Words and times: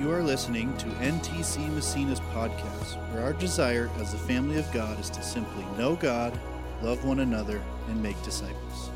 You 0.00 0.10
are 0.12 0.22
listening 0.22 0.74
to 0.78 0.86
NTC 0.86 1.68
Massena's 1.74 2.20
podcast, 2.32 2.96
where 3.12 3.22
our 3.22 3.34
desire 3.34 3.90
as 3.98 4.12
the 4.12 4.18
family 4.18 4.56
of 4.58 4.72
God 4.72 4.98
is 4.98 5.10
to 5.10 5.22
simply 5.22 5.62
know 5.76 5.94
God, 5.94 6.32
love 6.80 7.04
one 7.04 7.20
another, 7.20 7.60
and 7.86 8.02
make 8.02 8.16
disciples. 8.22 8.88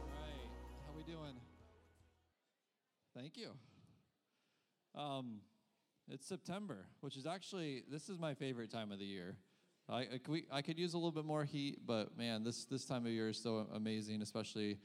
All 0.00 0.18
right, 0.20 0.50
how 0.84 0.92
we 0.96 1.04
doing? 1.04 1.36
Thank 3.14 3.36
you. 3.36 3.50
Um, 5.00 5.36
it's 6.08 6.26
September, 6.26 6.86
which 7.02 7.16
is 7.16 7.24
actually 7.24 7.84
this 7.88 8.08
is 8.08 8.18
my 8.18 8.34
favorite 8.34 8.72
time 8.72 8.90
of 8.90 8.98
the 8.98 9.04
year. 9.04 9.36
I, 9.88 10.00
I, 10.00 10.04
could- 10.06 10.28
we, 10.28 10.46
I 10.50 10.60
could 10.60 10.76
use 10.76 10.94
a 10.94 10.96
little 10.96 11.12
bit 11.12 11.24
more 11.24 11.44
heat, 11.44 11.86
but 11.86 12.18
man, 12.18 12.42
this 12.42 12.64
this 12.64 12.84
time 12.84 13.06
of 13.06 13.12
year 13.12 13.28
is 13.28 13.38
so 13.40 13.68
amazing, 13.72 14.22
especially 14.22 14.78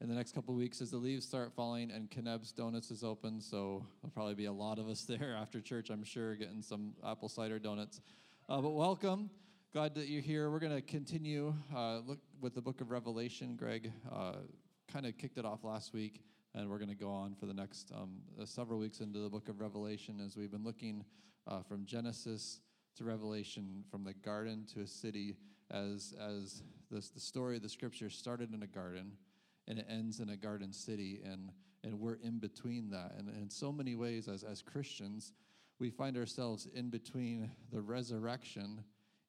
in 0.00 0.08
the 0.08 0.14
next 0.14 0.32
couple 0.32 0.54
weeks 0.54 0.80
as 0.80 0.90
the 0.90 0.96
leaves 0.96 1.26
start 1.26 1.52
falling 1.52 1.90
and 1.90 2.08
Keneb's 2.08 2.52
Donuts 2.52 2.90
is 2.90 3.02
open. 3.02 3.40
So 3.40 3.84
there'll 4.00 4.12
probably 4.12 4.34
be 4.34 4.44
a 4.44 4.52
lot 4.52 4.78
of 4.78 4.88
us 4.88 5.02
there 5.08 5.36
after 5.38 5.60
church, 5.60 5.90
I'm 5.90 6.04
sure, 6.04 6.36
getting 6.36 6.62
some 6.62 6.94
apple 7.04 7.28
cider 7.28 7.58
donuts. 7.58 8.00
Uh, 8.48 8.60
but 8.60 8.70
welcome. 8.70 9.30
Glad 9.72 9.94
that 9.96 10.08
you're 10.08 10.22
here. 10.22 10.50
We're 10.50 10.60
going 10.60 10.74
to 10.74 10.80
continue 10.80 11.52
uh, 11.74 11.98
look 12.06 12.20
with 12.40 12.54
the 12.54 12.62
book 12.62 12.80
of 12.80 12.90
Revelation. 12.90 13.56
Greg 13.56 13.92
uh, 14.10 14.36
kind 14.90 15.04
of 15.04 15.18
kicked 15.18 15.36
it 15.36 15.44
off 15.44 15.64
last 15.64 15.92
week, 15.92 16.22
and 16.54 16.70
we're 16.70 16.78
going 16.78 16.88
to 16.88 16.94
go 16.94 17.10
on 17.10 17.34
for 17.34 17.46
the 17.46 17.52
next 17.52 17.92
um, 17.94 18.12
uh, 18.40 18.46
several 18.46 18.78
weeks 18.78 19.00
into 19.00 19.18
the 19.18 19.28
book 19.28 19.48
of 19.48 19.60
Revelation 19.60 20.22
as 20.24 20.36
we've 20.36 20.50
been 20.50 20.64
looking 20.64 21.04
uh, 21.46 21.60
from 21.62 21.84
Genesis 21.84 22.60
to 22.96 23.04
Revelation, 23.04 23.84
from 23.90 24.04
the 24.04 24.14
garden 24.14 24.64
to 24.72 24.80
a 24.80 24.86
city, 24.86 25.36
as 25.70 26.14
as 26.18 26.62
this, 26.90 27.10
the 27.10 27.20
story 27.20 27.56
of 27.56 27.62
the 27.62 27.68
scripture 27.68 28.08
started 28.08 28.54
in 28.54 28.62
a 28.62 28.66
garden 28.66 29.12
and 29.68 29.78
it 29.78 29.86
ends 29.88 30.18
in 30.18 30.30
a 30.30 30.36
garden 30.36 30.72
city, 30.72 31.20
and 31.24 31.52
and 31.84 32.00
we're 32.00 32.18
in 32.24 32.38
between 32.38 32.90
that. 32.90 33.14
And 33.16 33.28
in 33.28 33.48
so 33.48 33.70
many 33.70 33.94
ways, 33.94 34.26
as 34.26 34.42
as 34.42 34.62
Christians, 34.62 35.32
we 35.78 35.90
find 35.90 36.16
ourselves 36.16 36.66
in 36.74 36.90
between 36.90 37.50
the 37.70 37.80
resurrection 37.80 38.82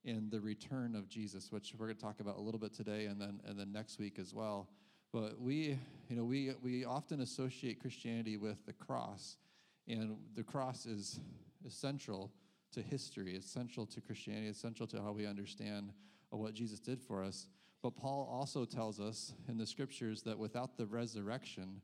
and 0.05 0.31
the 0.31 0.39
return 0.39 0.95
of 0.95 1.09
Jesus, 1.09 1.51
which 1.51 1.75
we're 1.77 1.87
going 1.87 1.97
to 1.97 2.01
talk 2.01 2.21
about 2.21 2.37
a 2.37 2.41
little 2.41 2.59
bit 2.59 2.73
today, 2.73 3.05
and 3.05 3.21
then 3.21 3.41
and 3.45 3.59
then 3.59 3.71
next 3.71 3.99
week 3.99 4.17
as 4.17 4.33
well. 4.33 4.69
But 5.11 5.39
we, 5.39 5.77
you 6.09 6.15
know, 6.15 6.23
we 6.23 6.53
we 6.63 6.85
often 6.85 7.21
associate 7.21 7.79
Christianity 7.79 8.37
with 8.37 8.65
the 8.65 8.73
cross, 8.73 9.37
and 9.87 10.17
the 10.35 10.43
cross 10.43 10.85
is 10.85 11.19
essential 11.67 12.31
to 12.71 12.81
history. 12.81 13.35
It's 13.35 13.51
central 13.51 13.85
to 13.87 14.01
Christianity. 14.01 14.47
It's 14.47 14.61
central 14.61 14.87
to 14.87 15.01
how 15.01 15.11
we 15.11 15.25
understand 15.25 15.91
what 16.29 16.53
Jesus 16.53 16.79
did 16.79 17.01
for 17.01 17.23
us. 17.23 17.47
But 17.81 17.95
Paul 17.95 18.29
also 18.31 18.65
tells 18.65 18.99
us 18.99 19.33
in 19.47 19.57
the 19.57 19.65
scriptures 19.65 20.21
that 20.23 20.37
without 20.37 20.77
the 20.77 20.85
resurrection, 20.85 21.81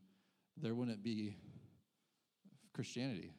there 0.56 0.74
wouldn't 0.74 1.02
be 1.02 1.36
Christianity. 2.74 3.32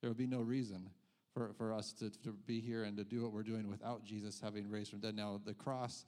There 0.00 0.08
would 0.08 0.16
be 0.16 0.26
no 0.26 0.40
reason 0.40 0.90
for, 1.34 1.52
for 1.58 1.72
us 1.72 1.92
to, 1.94 2.10
to 2.22 2.32
be 2.46 2.60
here 2.60 2.84
and 2.84 2.96
to 2.96 3.04
do 3.04 3.22
what 3.22 3.32
we're 3.32 3.42
doing 3.42 3.68
without 3.68 4.04
Jesus 4.04 4.40
having 4.40 4.70
raised 4.70 4.90
from 4.90 5.00
dead. 5.00 5.14
Now, 5.14 5.40
the 5.44 5.54
cross, 5.54 6.06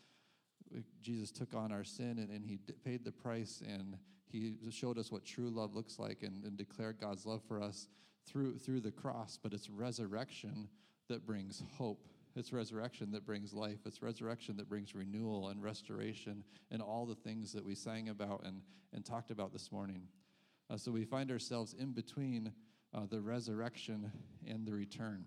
Jesus 1.03 1.31
took 1.31 1.55
on 1.55 1.73
our 1.73 1.85
sin 1.85 2.19
and, 2.19 2.31
and 2.31 2.45
he 2.45 2.59
paid 2.85 3.05
the 3.05 3.13
price 3.13 3.63
and 3.67 3.97
he 4.27 4.55
showed 4.71 4.97
us 4.97 5.11
what 5.11 5.25
true 5.25 5.51
love 5.51 5.75
looks 5.75 5.99
like 5.99 6.23
and, 6.23 6.45
and 6.45 6.57
declared 6.57 7.01
God's 7.01 7.27
love 7.27 7.43
for 7.47 7.61
us 7.61 7.89
through, 8.27 8.59
through 8.59 8.81
the 8.81 8.93
cross. 8.93 9.39
But 9.43 9.53
it's 9.53 9.69
resurrection 9.69 10.69
that 11.09 11.27
brings 11.27 11.63
hope. 11.77 12.07
It's 12.37 12.53
resurrection 12.53 13.11
that 13.13 13.27
brings 13.27 13.53
life. 13.53 13.79
It's 13.85 14.03
resurrection 14.03 14.57
that 14.59 14.69
brings 14.69 14.95
renewal 14.95 15.49
and 15.49 15.63
restoration 15.63 16.45
and 16.71 16.81
all 16.81 17.07
the 17.07 17.15
things 17.15 17.53
that 17.53 17.65
we 17.65 17.75
sang 17.75 18.09
about 18.09 18.43
and, 18.45 18.63
and 18.93 19.05
talked 19.05 19.31
about 19.31 19.53
this 19.53 19.73
morning. 19.73 20.03
Uh, 20.71 20.77
so 20.77 20.93
we 20.93 21.05
find 21.05 21.31
ourselves 21.31 21.75
in 21.79 21.93
between 21.93 22.53
uh, 22.95 23.01
the 23.11 23.21
resurrection 23.21 24.11
and 24.47 24.67
the 24.67 24.73
return. 24.73 25.25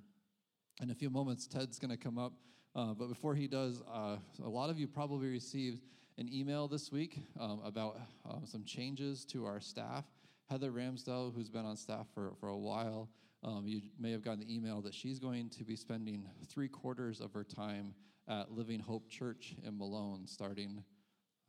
In 0.81 0.89
a 0.89 0.95
few 0.95 1.09
moments, 1.09 1.47
Ted's 1.47 1.79
going 1.79 1.91
to 1.91 1.97
come 1.97 2.17
up. 2.17 2.33
Uh, 2.75 2.93
but 2.93 3.07
before 3.07 3.35
he 3.35 3.47
does, 3.47 3.83
uh, 3.93 4.15
a 4.43 4.49
lot 4.49 4.69
of 4.69 4.79
you 4.79 4.87
probably 4.87 5.29
received 5.29 5.83
an 6.17 6.27
email 6.33 6.67
this 6.67 6.91
week 6.91 7.19
um, 7.39 7.61
about 7.63 7.99
uh, 8.27 8.37
some 8.45 8.63
changes 8.63 9.25
to 9.25 9.45
our 9.45 9.59
staff. 9.59 10.05
Heather 10.49 10.71
Ramsdell, 10.71 11.33
who's 11.35 11.49
been 11.49 11.65
on 11.65 11.77
staff 11.77 12.07
for, 12.13 12.33
for 12.39 12.49
a 12.49 12.57
while, 12.57 13.09
um, 13.43 13.63
you 13.65 13.81
may 13.99 14.11
have 14.11 14.23
gotten 14.23 14.39
the 14.39 14.53
email 14.53 14.81
that 14.81 14.93
she's 14.93 15.19
going 15.19 15.49
to 15.49 15.63
be 15.63 15.75
spending 15.75 16.25
three 16.47 16.69
quarters 16.69 17.19
of 17.19 17.33
her 17.33 17.43
time 17.43 17.93
at 18.27 18.51
Living 18.51 18.79
Hope 18.79 19.09
Church 19.09 19.55
in 19.65 19.77
Malone 19.77 20.25
starting 20.25 20.83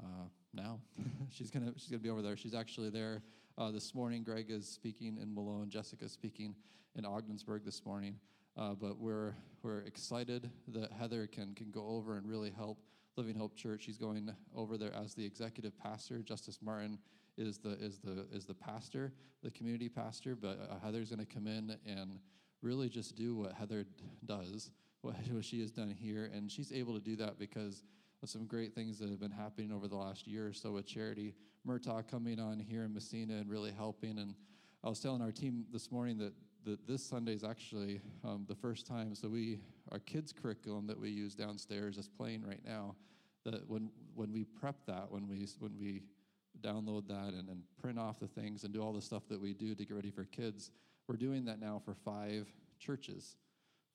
uh, 0.03 0.27
now. 0.53 0.81
she's 1.31 1.50
gonna 1.50 1.72
she's 1.77 1.91
gonna 1.91 2.03
be 2.03 2.10
over 2.10 2.22
there. 2.22 2.37
She's 2.37 2.55
actually 2.55 2.91
there 2.91 3.22
uh, 3.59 3.71
this 3.71 3.94
morning. 3.94 4.25
Greg 4.25 4.47
is 4.49 4.66
speaking 4.66 5.19
in 5.21 5.32
Malone. 5.32 5.71
Jessica's 5.71 6.12
speaking 6.12 6.55
in 6.97 7.05
Ogdensburg 7.05 7.65
this 7.65 7.84
morning. 7.84 8.16
Uh, 8.56 8.75
but 8.75 8.99
we're 8.99 9.34
we're 9.62 9.81
excited 9.81 10.50
that 10.69 10.93
Heather 10.93 11.26
can 11.26 11.55
can 11.55 11.71
go 11.71 11.87
over 11.87 12.16
and 12.16 12.28
really 12.28 12.50
help 12.50 12.78
Living 13.16 13.37
Hope 13.37 13.55
Church. 13.55 13.84
She's 13.84 13.99
going 13.99 14.32
over 14.56 14.76
there 14.76 14.93
as 14.94 15.15
the 15.15 15.25
executive 15.25 15.78
pastor. 15.78 16.22
Justice 16.22 16.59
Martin 16.61 16.99
is 17.37 17.59
the 17.59 17.72
is 17.72 17.99
the 17.99 18.27
is 18.33 18.45
the 18.45 18.55
pastor, 18.55 19.12
the 19.43 19.50
community 19.50 19.89
pastor. 19.89 20.34
But 20.34 20.69
uh, 20.71 20.84
Heather's 20.84 21.11
going 21.11 21.25
to 21.25 21.33
come 21.33 21.47
in 21.47 21.77
and 21.87 22.19
really 22.62 22.89
just 22.89 23.15
do 23.15 23.34
what 23.34 23.53
Heather 23.53 23.84
does, 24.25 24.71
what, 25.03 25.15
what 25.31 25.44
she 25.44 25.61
has 25.61 25.71
done 25.71 25.91
here, 25.91 26.31
and 26.34 26.50
she's 26.50 26.73
able 26.73 26.94
to 26.94 27.05
do 27.05 27.17
that 27.17 27.39
because 27.39 27.84
of 28.23 28.31
some 28.31 28.47
great 28.47 28.75
things 28.75 28.99
that 28.99 29.11
have 29.11 29.21
been 29.21 29.31
happening 29.31 29.71
over 29.71 29.87
the 29.87 29.97
last 29.97 30.27
year 30.27 30.49
or 30.49 30.53
so 30.53 30.73
with 30.73 30.87
charity. 30.87 31.34
Murtaugh 31.67 32.06
coming 32.09 32.41
on 32.41 32.59
here 32.59 32.83
in 32.83 32.93
Massena 32.93 33.34
and 33.34 33.50
really 33.50 33.71
helping. 33.71 34.19
And 34.19 34.34
I 34.83 34.89
was 34.89 35.00
telling 35.00 35.23
our 35.23 35.33
team 35.33 35.67
this 35.73 35.91
morning 35.91 36.19
that, 36.19 36.33
that 36.65 36.87
this 36.87 37.05
Sunday 37.05 37.34
is 37.34 37.44
actually 37.44 38.00
um, 38.25 38.44
the 38.49 38.55
first 38.55 38.87
time. 38.87 39.15
So 39.15 39.28
we 39.28 39.61
our 39.93 39.99
kids 39.99 40.33
curriculum 40.33 40.87
that 40.87 40.99
we 40.99 41.11
use 41.11 41.34
downstairs 41.34 41.99
is 41.99 42.09
playing 42.09 42.43
right 42.47 42.62
now. 42.67 42.97
That 43.44 43.69
when 43.69 43.91
when 44.15 44.33
we 44.33 44.44
prep 44.44 44.77
that, 44.87 45.11
when 45.11 45.28
we 45.28 45.47
when 45.59 45.78
we 45.78 46.03
download 46.64 47.06
that 47.08 47.34
and, 47.34 47.48
and 47.48 47.62
print 47.80 47.98
off 47.98 48.19
the 48.19 48.26
things 48.26 48.64
and 48.64 48.72
do 48.72 48.82
all 48.82 48.92
the 48.92 49.02
stuff 49.02 49.22
that 49.28 49.41
we 49.41 49.52
do 49.52 49.75
to 49.75 49.84
get 49.84 49.94
ready 49.94 50.10
for 50.10 50.25
kids, 50.25 50.70
we're 51.08 51.16
doing 51.16 51.44
that 51.44 51.60
now 51.60 51.80
for 51.84 51.94
five 51.94 52.48
churches 52.78 53.36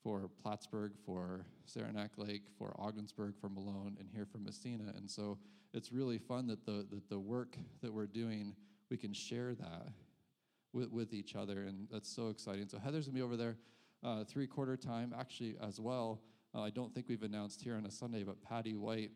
for 0.04 0.30
Plattsburgh, 0.42 0.94
for 1.06 1.46
Saranac 1.66 2.12
Lake, 2.18 2.44
for 2.58 2.74
Ogdensburg, 2.80 3.34
for 3.40 3.50
Malone, 3.50 3.98
and 4.00 4.08
here 4.14 4.26
for 4.26 4.38
Massena. 4.38 4.94
And 4.96 5.10
so 5.10 5.38
it's 5.74 5.92
really 5.92 6.18
fun 6.18 6.48
that 6.48 6.66
the, 6.66 6.86
that 6.90 7.10
the 7.10 7.20
work 7.20 7.58
that 7.82 7.94
we're 7.94 8.08
doing, 8.08 8.56
we 8.90 8.98
can 8.98 9.14
share 9.14 9.54
that 9.56 9.88
with, 10.74 10.90
with 10.92 11.14
each 11.14 11.36
other. 11.36 11.64
And 11.64 11.88
that's 11.92 12.10
so 12.10 12.30
exciting. 12.30 12.68
So 12.70 12.80
Heather's 12.80 13.06
to 13.06 13.12
be 13.12 13.22
over 13.22 13.36
there 13.36 13.58
uh, 14.04 14.24
three 14.24 14.48
quarter 14.48 14.78
time, 14.78 15.14
actually, 15.18 15.58
as 15.62 15.80
well. 15.80 16.22
Uh, 16.56 16.62
I 16.62 16.70
don't 16.70 16.94
think 16.94 17.08
we've 17.10 17.24
announced 17.24 17.62
here 17.62 17.76
on 17.76 17.86
a 17.86 17.92
Sunday, 17.92 18.24
but 18.24 18.42
Patty 18.42 18.76
White 18.76 19.12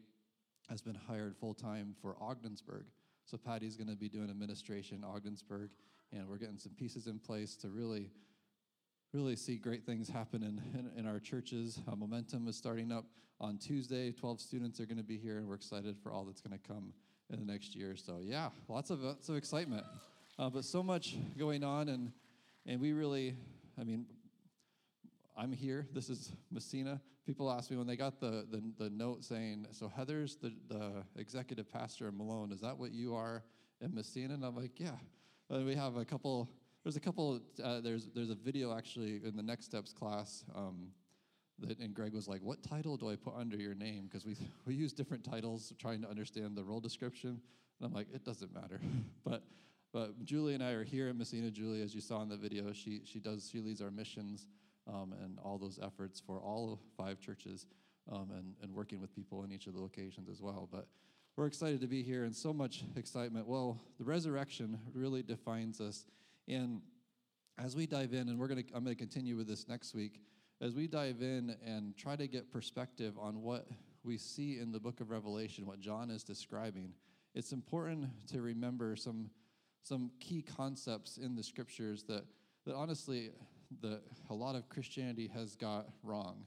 has 0.70 0.82
been 0.82 0.98
hired 1.08 1.36
full 1.36 1.54
time 1.54 1.96
for 2.02 2.16
Ogdensburg. 2.22 2.86
So 3.26 3.38
Patty's 3.38 3.78
going 3.78 3.90
to 3.90 3.96
be 3.96 4.10
doing 4.10 4.30
administration 4.30 4.98
in 4.98 5.04
Ogdensburg, 5.04 5.70
and 6.12 6.28
we're 6.28 6.38
getting 6.38 6.58
some 6.58 6.74
pieces 6.74 7.08
in 7.08 7.20
place 7.20 7.56
to 7.58 7.70
really 7.70 8.12
really 9.14 9.36
see 9.36 9.58
great 9.58 9.86
things 9.86 10.10
happen 10.10 10.42
in, 10.42 10.60
in, 10.78 10.90
in 10.98 11.08
our 11.08 11.20
churches. 11.20 11.80
Uh, 11.88 11.96
Momentum 11.96 12.48
is 12.48 12.58
starting 12.58 12.92
up 12.92 13.06
on 13.40 13.60
Tuesday. 13.60 14.12
12 14.12 14.42
students 14.42 14.80
are 14.80 14.88
going 14.88 14.98
to 14.98 15.04
be 15.04 15.18
here, 15.18 15.38
and 15.38 15.48
we're 15.48 15.54
excited 15.54 15.96
for 16.02 16.12
all 16.12 16.26
that's 16.26 16.42
going 16.42 16.58
to 16.60 16.68
come 16.68 16.94
in 17.30 17.40
the 17.40 17.46
next 17.46 17.76
year. 17.76 17.96
So, 17.96 18.22
yeah, 18.24 18.50
lots 18.68 18.90
of, 18.90 19.02
lots 19.02 19.30
of 19.30 19.36
excitement. 19.36 19.86
Uh, 20.40 20.50
but 20.50 20.66
so 20.66 20.82
much 20.82 21.16
going 21.38 21.64
on, 21.64 21.90
and, 21.90 22.12
and 22.66 22.82
we 22.82 22.92
really, 22.92 23.36
I 23.80 23.84
mean, 23.84 24.08
I'm 25.38 25.52
here. 25.52 25.86
This 25.94 26.10
is 26.10 26.32
Massena. 26.52 27.00
People 27.26 27.50
ask 27.50 27.72
me 27.72 27.78
when 27.78 27.88
they 27.88 27.96
got 27.96 28.20
the, 28.20 28.46
the, 28.52 28.62
the 28.78 28.90
note 28.90 29.24
saying, 29.24 29.68
So 29.72 29.88
Heather's 29.88 30.36
the, 30.36 30.54
the 30.68 31.04
executive 31.16 31.72
pastor 31.72 32.08
in 32.08 32.18
Malone. 32.18 32.52
Is 32.52 32.62
that 32.62 32.78
what 32.78 32.92
you 32.92 33.16
are 33.16 33.44
in 33.80 33.94
Massena? 33.96 34.34
And 34.34 34.44
I'm 34.44 34.56
like, 34.56 34.80
Yeah. 34.80 34.98
And 35.50 35.66
we 35.66 35.76
have 35.76 35.96
a 35.96 36.06
couple 36.06 36.50
there's 36.84 36.98
a 36.98 37.00
couple. 37.00 37.40
Uh, 37.64 37.80
there's 37.80 38.10
there's 38.14 38.30
a 38.30 38.36
video 38.36 38.76
actually 38.78 39.22
in 39.24 39.36
the 39.36 39.44
next 39.44 39.66
steps 39.66 39.94
class. 39.94 40.44
Um, 40.54 40.90
that, 41.60 41.80
and 41.80 41.94
Greg 41.94 42.14
was 42.14 42.28
like, 42.28 42.42
"What 42.42 42.62
title 42.62 42.98
do 42.98 43.10
I 43.10 43.16
put 43.16 43.36
under 43.36 43.56
your 43.56 43.74
name?" 43.74 44.04
Because 44.10 44.26
we 44.26 44.36
we 44.66 44.76
use 44.76 44.92
different 44.92 45.24
titles 45.24 45.74
trying 45.80 46.02
to 46.02 46.10
understand 46.10 46.58
the 46.58 46.64
role 46.64 46.82
description. 46.82 47.42
And 47.80 47.88
I'm 47.88 47.94
like, 47.94 48.08
"It 48.14 48.26
doesn't 48.26 48.54
matter." 48.54 48.82
but 49.24 49.44
but 49.94 50.26
Julie 50.26 50.56
and 50.56 50.64
I 50.64 50.72
are 50.72 50.84
here 50.84 51.08
in 51.08 51.18
Massena. 51.18 51.52
Julie, 51.52 51.82
as 51.82 51.96
you 51.96 52.02
saw 52.02 52.22
in 52.22 52.30
the 52.30 52.38
video, 52.38 52.74
she 52.74 53.02
she 53.06 53.20
does 53.20 53.50
she 53.50 53.62
leads 53.62 53.82
our 53.82 53.92
missions 53.92 54.48
um, 54.88 55.14
and 55.24 55.38
all 55.44 55.58
those 55.58 55.80
efforts 55.82 56.20
for 56.20 56.40
all 56.40 56.80
five 56.98 57.20
churches 57.20 57.68
um, 58.12 58.32
and 58.38 58.56
and 58.62 58.74
working 58.74 59.00
with 59.00 59.14
people 59.16 59.44
in 59.44 59.52
each 59.52 59.68
of 59.68 59.74
the 59.74 59.80
locations 59.80 60.30
as 60.30 60.42
well. 60.42 60.68
But 60.72 60.88
we're 61.36 61.48
excited 61.48 61.82
to 61.82 61.88
be 61.88 62.04
here 62.04 62.26
and 62.26 62.36
so 62.36 62.54
much 62.54 62.84
excitement. 62.96 63.48
Well, 63.48 63.82
the 63.98 64.04
resurrection 64.04 64.80
really 64.94 65.24
defines 65.24 65.82
us. 65.82 66.06
And 66.48 66.82
as 67.58 67.76
we 67.76 67.88
dive 67.88 68.14
in, 68.14 68.30
and 68.30 68.38
we're 68.38 68.48
gonna, 68.48 68.64
I'm 68.74 68.84
gonna 68.84 68.96
continue 68.96 69.36
with 69.36 69.48
this 69.48 69.68
next 69.68 69.96
week. 69.96 70.22
As 70.62 70.76
we 70.76 70.88
dive 70.88 71.22
in 71.22 71.56
and 71.66 71.98
try 71.98 72.16
to 72.16 72.28
get 72.28 72.52
perspective 72.52 73.16
on 73.20 73.42
what 73.42 73.68
we 74.04 74.18
see 74.18 74.60
in 74.60 74.72
the 74.72 74.80
book 74.80 75.02
of 75.02 75.10
Revelation, 75.10 75.66
what 75.66 75.80
John 75.80 76.12
is 76.12 76.24
describing, 76.24 76.94
it's 77.34 77.52
important 77.52 78.10
to 78.28 78.42
remember 78.42 78.96
some 78.96 79.30
some 79.84 80.12
key 80.20 80.42
concepts 80.42 81.18
in 81.18 81.36
the 81.36 81.44
scriptures 81.44 82.04
that, 82.04 82.24
that 82.66 82.74
honestly, 82.74 83.32
the, 83.82 84.02
a 84.30 84.34
lot 84.34 84.56
of 84.56 84.70
Christianity 84.70 85.30
has 85.34 85.56
got 85.56 85.88
wrong. 86.04 86.46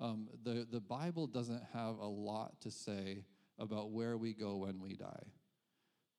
Um, 0.00 0.28
the, 0.44 0.66
the 0.70 0.80
Bible 0.80 1.26
doesn't 1.26 1.62
have 1.72 1.98
a 1.98 2.06
lot 2.06 2.60
to 2.60 2.70
say 2.70 3.24
about 3.58 3.90
where 3.90 4.16
we 4.16 4.32
go 4.32 4.56
when 4.56 4.80
we 4.80 4.94
die. 4.94 5.24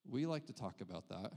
We 0.09 0.25
like 0.25 0.45
to 0.47 0.53
talk 0.53 0.81
about 0.81 1.07
that. 1.09 1.31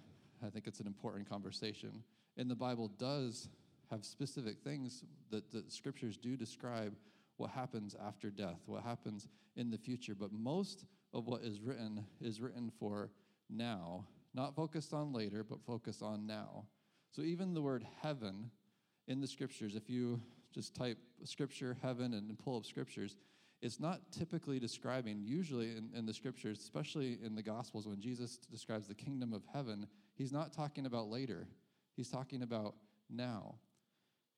I 0.45 0.51
think 0.51 0.67
it's 0.67 0.81
an 0.81 0.87
important 0.87 1.29
conversation. 1.29 2.03
And 2.37 2.51
the 2.51 2.57
Bible 2.57 2.89
does 2.89 3.49
have 3.91 4.05
specific 4.05 4.57
things 4.65 5.05
that 5.31 5.53
the 5.53 5.65
scriptures 5.69 6.17
do 6.17 6.37
describe 6.37 6.95
what 7.37 7.51
happens 7.51 7.95
after 8.05 8.31
death, 8.31 8.61
what 8.67 8.83
happens 8.83 9.29
in 9.57 9.71
the 9.71 9.79
future. 9.79 10.15
But 10.15 10.33
most 10.33 10.85
of 11.13 11.27
what 11.27 11.43
is 11.43 11.61
written 11.61 12.05
is 12.21 12.41
written 12.41 12.73
for 12.79 13.11
now, 13.51 14.07
not 14.35 14.57
focused 14.57 14.95
on 14.95 15.13
later, 15.13 15.45
but 15.45 15.65
focused 15.65 16.03
on 16.03 16.27
now. 16.27 16.65
So 17.11 17.23
even 17.23 17.53
the 17.53 17.63
word 17.63 17.85
heaven 18.03 18.51
in 19.13 19.21
the 19.21 19.27
scriptures, 19.29 19.77
if 19.77 19.89
you 19.89 20.21
just 20.53 20.75
type 20.75 20.99
scripture, 21.25 21.77
heaven, 21.83 22.15
and 22.15 22.37
pull 22.39 22.57
up 22.57 22.65
scriptures, 22.65 23.17
it's 23.61 23.79
not 23.79 24.01
typically 24.11 24.59
describing, 24.59 25.23
usually 25.23 25.77
in, 25.77 25.91
in, 25.95 26.05
the 26.07 26.15
scriptures, 26.15 26.59
especially 26.59 27.19
in 27.25 27.37
the 27.37 27.43
Gospels, 27.43 27.87
when 27.87 28.01
Jesus 28.01 28.39
describes 28.51 28.89
the 28.89 28.95
kingdom 28.95 29.33
of 29.33 29.43
heaven, 29.53 29.87
he's 30.17 30.33
not 30.33 30.53
talking 30.53 30.87
about 30.87 31.09
later. 31.09 31.47
He's 31.95 32.09
talking 32.09 32.43
about 32.43 32.75
now. 33.09 33.55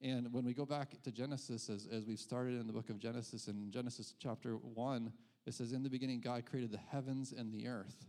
And 0.02 0.30
when 0.32 0.44
we 0.44 0.52
go 0.52 0.66
back 0.66 1.00
to 1.04 1.10
Genesis, 1.10 1.70
as, 1.70 1.88
as 1.90 2.04
we've 2.04 2.18
started 2.18 2.60
in 2.60 2.66
the 2.66 2.72
book 2.72 2.90
of 2.90 2.98
Genesis, 2.98 3.48
in 3.48 3.70
Genesis 3.70 4.12
chapter 4.18 4.56
1, 4.56 5.12
it 5.46 5.54
says, 5.54 5.72
In 5.72 5.82
the 5.82 5.88
beginning, 5.88 6.20
God 6.20 6.44
created 6.44 6.72
the 6.72 6.80
heavens 6.90 7.32
and 7.32 7.52
the 7.52 7.68
earth. 7.68 8.04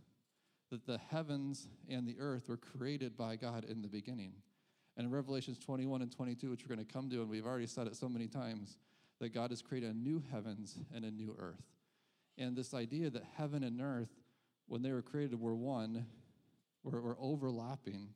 That 0.72 0.86
the 0.86 0.98
heavens 0.98 1.70
and 1.88 2.08
the 2.08 2.18
earth 2.20 2.50
were 2.50 2.58
created 2.58 3.16
by 3.16 3.36
God 3.36 3.66
in 3.66 3.82
the 3.82 3.88
beginning. 3.88 4.34
And 4.98 5.08
in 5.08 5.12
Revelations 5.12 5.58
21 5.60 6.02
and 6.02 6.12
22, 6.12 6.50
which 6.50 6.64
we're 6.64 6.76
going 6.76 6.86
to 6.86 6.94
come 6.94 7.10
to, 7.10 7.22
and 7.22 7.30
we've 7.30 7.46
already 7.46 7.68
said 7.68 7.88
it 7.88 7.96
so 7.96 8.08
many 8.08 8.28
times, 8.28 8.78
that 9.20 9.34
God 9.34 9.50
has 9.50 9.62
created 9.62 9.92
a 9.92 9.98
new 9.98 10.24
heavens 10.32 10.78
and 10.94 11.06
a 11.06 11.12
new 11.12 11.36
earth. 11.38 11.64
And 12.38 12.56
this 12.56 12.74
idea 12.74 13.10
that 13.10 13.24
heaven 13.38 13.64
and 13.64 13.82
earth, 13.82 14.10
when 14.68 14.82
they 14.82 14.92
were 14.92 15.02
created, 15.02 15.40
were 15.40 15.56
one, 15.56 16.06
were, 16.84 17.02
were 17.02 17.18
overlapping, 17.20 18.10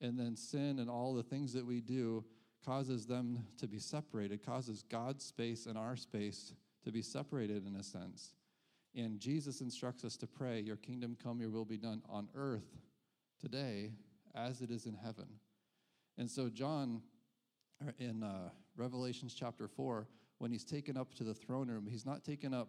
and 0.00 0.18
then 0.18 0.36
sin 0.36 0.78
and 0.78 0.88
all 0.90 1.14
the 1.14 1.22
things 1.22 1.52
that 1.52 1.66
we 1.66 1.80
do 1.80 2.24
causes 2.64 3.06
them 3.06 3.44
to 3.58 3.66
be 3.66 3.78
separated, 3.78 4.44
causes 4.44 4.84
God's 4.88 5.24
space 5.24 5.66
and 5.66 5.78
our 5.78 5.96
space 5.96 6.54
to 6.84 6.92
be 6.92 7.02
separated 7.02 7.66
in 7.66 7.76
a 7.76 7.82
sense. 7.82 8.34
And 8.94 9.20
Jesus 9.20 9.60
instructs 9.60 10.04
us 10.04 10.16
to 10.18 10.26
pray, 10.26 10.60
Your 10.60 10.76
kingdom 10.76 11.16
come, 11.22 11.40
your 11.40 11.50
will 11.50 11.64
be 11.64 11.76
done 11.76 12.02
on 12.08 12.28
earth 12.34 12.78
today 13.40 13.92
as 14.34 14.60
it 14.62 14.70
is 14.70 14.86
in 14.86 14.94
heaven. 14.94 15.26
And 16.20 16.30
so, 16.30 16.50
John, 16.50 17.00
in 17.98 18.22
uh, 18.22 18.50
Revelations 18.76 19.32
chapter 19.32 19.66
4, 19.66 20.06
when 20.36 20.50
he's 20.50 20.66
taken 20.66 20.98
up 20.98 21.14
to 21.14 21.24
the 21.24 21.32
throne 21.32 21.68
room, 21.68 21.88
he's 21.90 22.04
not 22.04 22.24
taken 22.24 22.52
up 22.52 22.68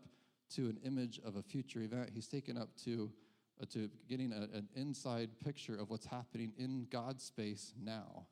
to 0.55 0.69
an 0.69 0.79
image 0.85 1.19
of 1.25 1.35
a 1.35 1.43
future 1.43 1.81
event, 1.81 2.11
he's 2.13 2.29
taken 2.29 2.57
up 2.57 2.69
to, 2.85 3.11
uh, 3.61 3.65
to 3.73 3.89
getting 4.07 4.31
a, 4.31 4.57
an 4.57 4.69
inside 4.77 5.31
picture 5.43 5.75
of 5.75 5.89
what's 5.89 6.05
happening 6.05 6.53
in 6.57 6.87
God's 6.89 7.25
space 7.25 7.73
now. 7.77 8.25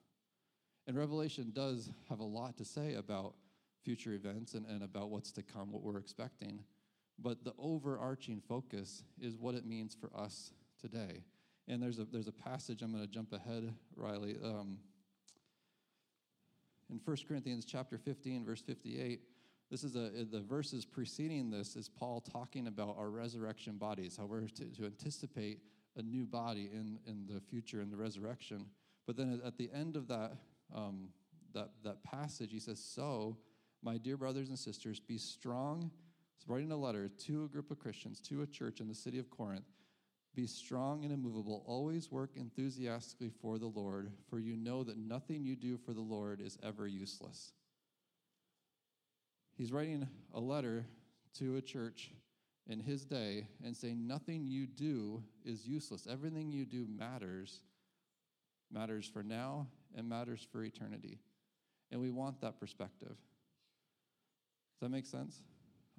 And 0.88 0.98
Revelation 0.98 1.51
does 1.54 1.92
have 2.07 2.22
a 2.22 2.25
lot 2.25 2.56
to 2.56 2.63
say 2.63 2.94
about 2.94 3.33
future 3.83 4.13
events 4.13 4.54
and, 4.54 4.65
and 4.68 4.83
about 4.83 5.10
what's 5.10 5.33
to 5.33 5.44
come, 5.44 5.74
what 5.74 5.83
we're 5.83 6.00
expecting. 6.00 6.62
But 7.22 7.44
the 7.44 7.54
overarching 7.60 8.39
focus 8.48 9.04
is 9.19 9.36
what 9.36 9.54
it 9.54 9.65
means 9.65 9.98
for 10.00 10.18
us 10.18 10.54
today. 10.80 11.25
And 11.68 11.83
there's 11.83 12.00
a, 12.00 12.06
there's 12.06 12.30
a 12.30 12.31
passage, 12.31 12.81
I'm 12.81 12.94
going 12.94 13.06
to 13.06 13.12
jump 13.12 13.33
ahead, 13.33 13.74
Riley. 13.98 14.38
Um, 14.42 14.77
in 16.89 17.00
1 17.03 17.18
Corinthians 17.27 17.65
chapter 17.65 17.97
15, 17.97 18.45
verse 18.45 18.62
58, 18.62 19.21
this 19.69 19.83
is 19.83 19.95
a, 19.95 20.25
the 20.31 20.41
verses 20.41 20.86
preceding 20.86 21.51
this 21.51 21.75
is 21.75 21.88
Paul 21.88 22.21
talking 22.21 22.68
about 22.68 22.95
our 22.97 23.09
resurrection 23.09 23.77
bodies, 23.77 24.18
how 24.18 24.25
we're 24.25 24.47
to, 24.47 24.65
to 24.65 24.86
anticipate 24.86 25.59
a 25.95 26.01
new 26.01 26.25
body 26.25 26.69
in, 26.74 27.00
in 27.06 27.27
the 27.31 27.39
future 27.39 27.81
in 27.81 27.91
the 27.91 27.97
resurrection. 27.97 28.65
But 29.06 29.15
then 29.15 29.39
at 29.45 29.57
the 29.57 29.69
end 29.74 29.95
of 29.95 30.07
that, 30.07 30.31
um, 30.75 31.09
that, 31.53 31.69
that 31.83 32.03
passage, 32.03 32.51
he 32.51 32.59
says, 32.59 32.80
So, 32.80 33.38
my 33.83 33.97
dear 33.97 34.18
brothers 34.18 34.50
and 34.50 34.57
sisters, 34.57 35.00
be 35.00 35.18
strong. 35.18 35.91
He's 36.38 36.47
writing 36.47 36.71
a 36.71 36.77
letter 36.77 37.09
to 37.25 37.45
a 37.45 37.47
group 37.47 37.69
of 37.71 37.80
Christians, 37.80 38.19
to 38.21 38.41
a 38.41 38.47
church 38.47 38.81
in 38.81 38.88
the 38.88 38.95
city 38.95 39.19
of 39.19 39.30
Corinth. 39.30 39.65
Be 40.39 40.47
strong 40.47 41.03
and 41.03 41.12
immovable. 41.12 41.65
Always 41.68 42.09
work 42.09 42.30
enthusiastically 42.38 43.30
for 43.41 43.57
the 43.57 43.68
Lord, 43.68 44.09
for 44.30 44.39
you 44.39 44.56
know 44.56 44.86
that 44.86 44.97
nothing 44.97 45.44
you 45.44 45.57
do 45.57 45.77
for 45.77 45.91
the 45.91 46.00
Lord 46.00 46.39
is 46.39 46.57
ever 46.63 46.88
useless. 46.88 47.51
He's 49.57 49.74
writing 49.74 50.07
a 50.33 50.39
letter 50.39 50.86
to 51.39 51.57
a 51.57 51.62
church 51.62 52.12
in 52.68 52.80
his 52.80 53.03
day 53.03 53.47
and 53.65 53.75
saying, 53.75 54.07
Nothing 54.07 54.47
you 54.47 54.65
do 54.65 55.21
is 55.44 55.68
useless. 55.68 56.07
Everything 56.09 56.53
you 56.53 56.63
do 56.63 56.88
matters, 56.88 57.59
matters 58.71 59.12
for 59.12 59.24
now 59.24 59.68
and 59.94 60.07
matters 60.07 60.47
for 60.50 60.63
eternity. 60.63 61.19
And 61.91 62.00
we 62.00 62.12
want 62.12 62.39
that 62.39 62.62
perspective. 62.62 63.09
Does 63.09 64.80
that 64.83 64.89
make 64.89 65.06
sense? 65.06 65.41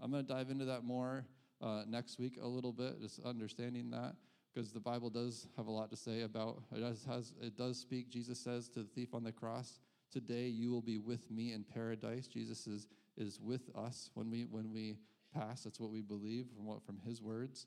I'm 0.00 0.10
going 0.10 0.24
to 0.24 0.32
dive 0.32 0.48
into 0.48 0.64
that 0.64 0.82
more 0.82 1.26
uh, 1.60 1.82
next 1.86 2.18
week 2.18 2.38
a 2.42 2.48
little 2.48 2.72
bit, 2.72 3.02
just 3.02 3.20
understanding 3.22 3.90
that, 3.90 4.14
because 4.52 4.72
the 4.72 4.80
Bible 4.80 5.10
does 5.10 5.46
have 5.56 5.66
a 5.66 5.70
lot 5.70 5.90
to 5.90 5.96
say 5.96 6.22
about 6.22 6.62
it. 6.74 6.80
Does, 6.80 7.04
has, 7.04 7.34
it 7.40 7.56
does 7.56 7.78
speak. 7.78 8.10
Jesus 8.10 8.38
says 8.38 8.68
to 8.70 8.80
the 8.80 8.88
thief 8.88 9.14
on 9.14 9.24
the 9.24 9.32
cross, 9.32 9.80
"Today 10.10 10.48
you 10.48 10.70
will 10.70 10.82
be 10.82 10.98
with 10.98 11.30
me 11.30 11.52
in 11.52 11.64
paradise." 11.64 12.26
Jesus 12.26 12.66
is 12.66 12.88
is 13.16 13.38
with 13.40 13.70
us 13.76 14.10
when 14.14 14.30
we 14.30 14.44
when 14.44 14.72
we 14.72 14.96
pass. 15.32 15.62
That's 15.62 15.80
what 15.80 15.90
we 15.90 16.02
believe 16.02 16.46
from 16.54 16.66
what 16.66 16.82
from 16.84 16.98
His 16.98 17.22
words. 17.22 17.66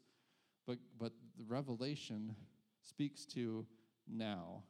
But 0.68 0.78
but 1.00 1.14
the 1.38 1.46
revelation 1.46 2.36
speaks 2.82 3.26
to 3.28 3.66
now. 4.08 4.64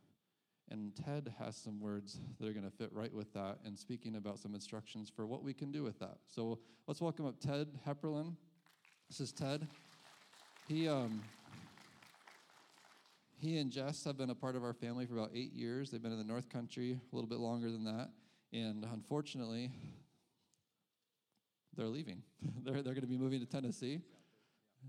And 0.70 0.96
Ted 0.96 1.32
has 1.40 1.58
some 1.58 1.80
words 1.80 2.20
that 2.40 2.48
are 2.48 2.54
going 2.54 2.66
to 2.66 2.72
fit 2.72 2.90
right 2.94 3.14
with 3.14 3.32
that 3.34 3.58
and 3.66 3.78
speaking 3.78 4.16
about 4.16 4.40
some 4.40 4.56
instructions 4.56 5.12
for 5.14 5.26
what 5.28 5.44
we 5.44 5.54
can 5.54 5.72
do 5.72 5.84
with 5.84 6.00
that. 6.00 6.18
So 6.26 6.60
let's 6.88 7.02
welcome 7.02 7.26
up 7.26 7.40
Ted 7.40 7.68
Hepperlin. 7.86 8.34
This 9.10 9.20
is 9.20 9.34
Ted. 9.34 9.68
He, 10.68 10.88
um, 10.88 11.22
he 13.44 13.58
and 13.58 13.72
Jess 13.72 14.06
have 14.06 14.18
been 14.18 14.30
a 14.30 14.36
part 14.36 14.56
of 14.56 14.64
our 14.64 14.74
family 14.74 15.06
for 15.06 15.18
about 15.18 15.32
eight 15.36 15.52
years. 15.52 15.92
They've 15.92 16.02
been 16.02 16.14
in 16.14 16.18
the 16.18 16.24
North 16.24 16.48
Country 16.48 16.94
a 16.94 17.16
little 17.16 17.30
bit 17.30 17.40
longer 17.40 17.70
than 17.70 17.84
that. 17.84 18.10
And 18.54 18.86
unfortunately, 18.86 19.70
they're 21.76 21.88
leaving. 21.88 22.24
they're 22.64 22.82
they're 22.82 22.94
going 22.94 23.02
to 23.02 23.08
be 23.08 23.18
moving 23.18 23.42
to 23.42 23.46
Tennessee. 23.46 24.00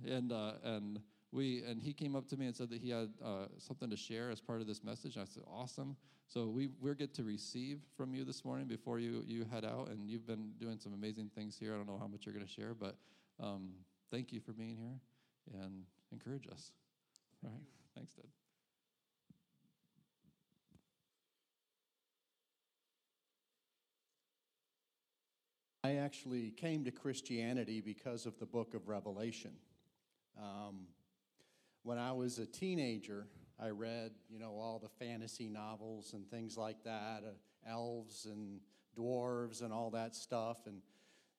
And, 0.07 0.33
uh, 0.33 0.53
and 0.63 1.01
we 1.33 1.65
and 1.65 1.83
he 1.83 1.93
came 1.93 2.15
up 2.15 2.29
to 2.29 2.37
me 2.37 2.47
and 2.47 2.55
said 2.55 2.71
that 2.71 2.81
he 2.81 2.91
had 2.91 3.11
uh, 3.25 3.47
something 3.59 3.91
to 3.91 3.97
share 3.97 4.31
as 4.31 4.41
part 4.41 4.61
of 4.61 4.69
this 4.69 4.85
message. 4.85 5.17
I 5.17 5.25
said, 5.25 5.43
"Awesome!" 5.53 5.97
So 6.29 6.47
we 6.47 6.71
we 6.81 6.95
get 6.95 7.13
to 7.15 7.25
receive 7.25 7.81
from 7.97 8.15
you 8.15 8.25
this 8.25 8.45
morning 8.45 8.67
before 8.67 9.01
you 9.01 9.25
you 9.27 9.45
head 9.51 9.65
out, 9.65 9.89
and 9.89 10.09
you've 10.09 10.27
been 10.27 10.53
doing 10.61 10.79
some 10.79 10.95
amazing 10.95 11.31
things 11.35 11.57
here. 11.59 11.75
I 11.75 11.77
don't 11.77 11.89
know 11.89 11.99
how 11.99 12.07
much 12.07 12.25
you're 12.25 12.35
going 12.35 12.47
to 12.47 12.53
share, 12.53 12.75
but 12.75 12.97
um, 13.41 13.71
thank 14.13 14.33
you 14.33 14.41
for 14.41 14.53
being 14.53 14.77
here 14.77 15.61
and 15.61 15.85
encourage 16.13 16.47
us. 16.47 16.73
All 17.45 17.51
right, 17.51 17.63
thanks, 17.97 18.15
Ted. 18.15 18.44
I 25.85 25.97
actually 25.97 26.51
came 26.53 26.83
to 26.87 26.91
Christianity 26.91 27.83
because 27.83 28.25
of 28.25 28.39
the 28.39 28.47
book 28.47 28.73
of 28.73 28.89
Revelation. 28.89 29.51
Um, 30.41 30.87
when 31.83 31.99
I 31.99 32.11
was 32.13 32.39
a 32.39 32.47
teenager, 32.47 33.27
I 33.61 33.69
read, 33.69 34.13
you 34.31 34.39
know, 34.39 34.53
all 34.53 34.79
the 34.79 34.89
fantasy 35.05 35.47
novels 35.47 36.15
and 36.15 36.27
things 36.31 36.57
like 36.57 36.83
that, 36.85 37.23
uh, 37.23 37.71
elves 37.71 38.25
and 38.25 38.61
dwarves 38.99 39.61
and 39.61 39.75
all 39.75 39.91
that 39.91 40.17
stuff. 40.17 40.57
And 40.65 40.81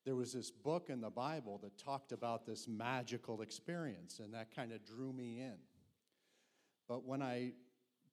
there 0.06 0.16
was 0.16 0.34
this 0.34 0.52
book 0.52 0.92
in 0.92 1.02
the 1.02 1.10
Bible 1.10 1.60
that 1.64 1.75
talked 1.80 2.12
about 2.12 2.46
this 2.46 2.68
magical 2.68 3.42
experience, 3.42 4.20
and 4.20 4.32
that 4.36 4.56
kind 4.56 4.72
of 4.72 4.86
drew 4.86 5.12
me 5.12 5.40
in. 5.40 5.58
But 6.88 7.04
when 7.04 7.24
I 7.24 7.54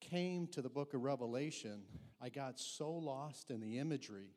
came 0.01 0.47
to 0.47 0.63
the 0.63 0.71
book 0.71 0.95
of 0.95 1.03
Revelation, 1.03 1.83
I 2.23 2.31
got 2.31 2.59
so 2.59 2.91
lost 2.91 3.51
in 3.51 3.61
the 3.61 3.77
imagery, 3.79 4.31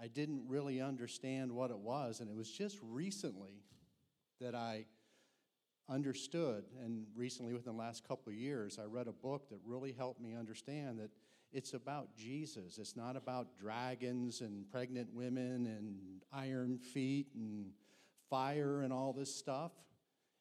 I 0.00 0.08
didn't 0.08 0.42
really 0.46 0.80
understand 0.80 1.52
what 1.52 1.70
it 1.70 1.78
was. 1.78 2.20
And 2.20 2.28
it 2.28 2.36
was 2.36 2.50
just 2.50 2.78
recently 2.82 3.62
that 4.40 4.54
I 4.54 4.86
understood, 5.88 6.64
and 6.82 7.06
recently 7.14 7.52
within 7.52 7.72
the 7.72 7.78
last 7.78 8.06
couple 8.06 8.32
of 8.32 8.38
years, 8.38 8.78
I 8.80 8.84
read 8.84 9.06
a 9.06 9.12
book 9.12 9.48
that 9.50 9.58
really 9.64 9.92
helped 9.92 10.20
me 10.20 10.34
understand 10.34 10.98
that 10.98 11.10
it's 11.52 11.74
about 11.74 12.14
Jesus. 12.16 12.78
It's 12.78 12.96
not 12.96 13.16
about 13.16 13.56
dragons 13.58 14.40
and 14.40 14.70
pregnant 14.70 15.12
women 15.14 15.66
and 15.66 16.22
iron 16.32 16.78
feet 16.78 17.28
and 17.34 17.70
fire 18.28 18.82
and 18.82 18.92
all 18.92 19.12
this 19.12 19.34
stuff. 19.34 19.72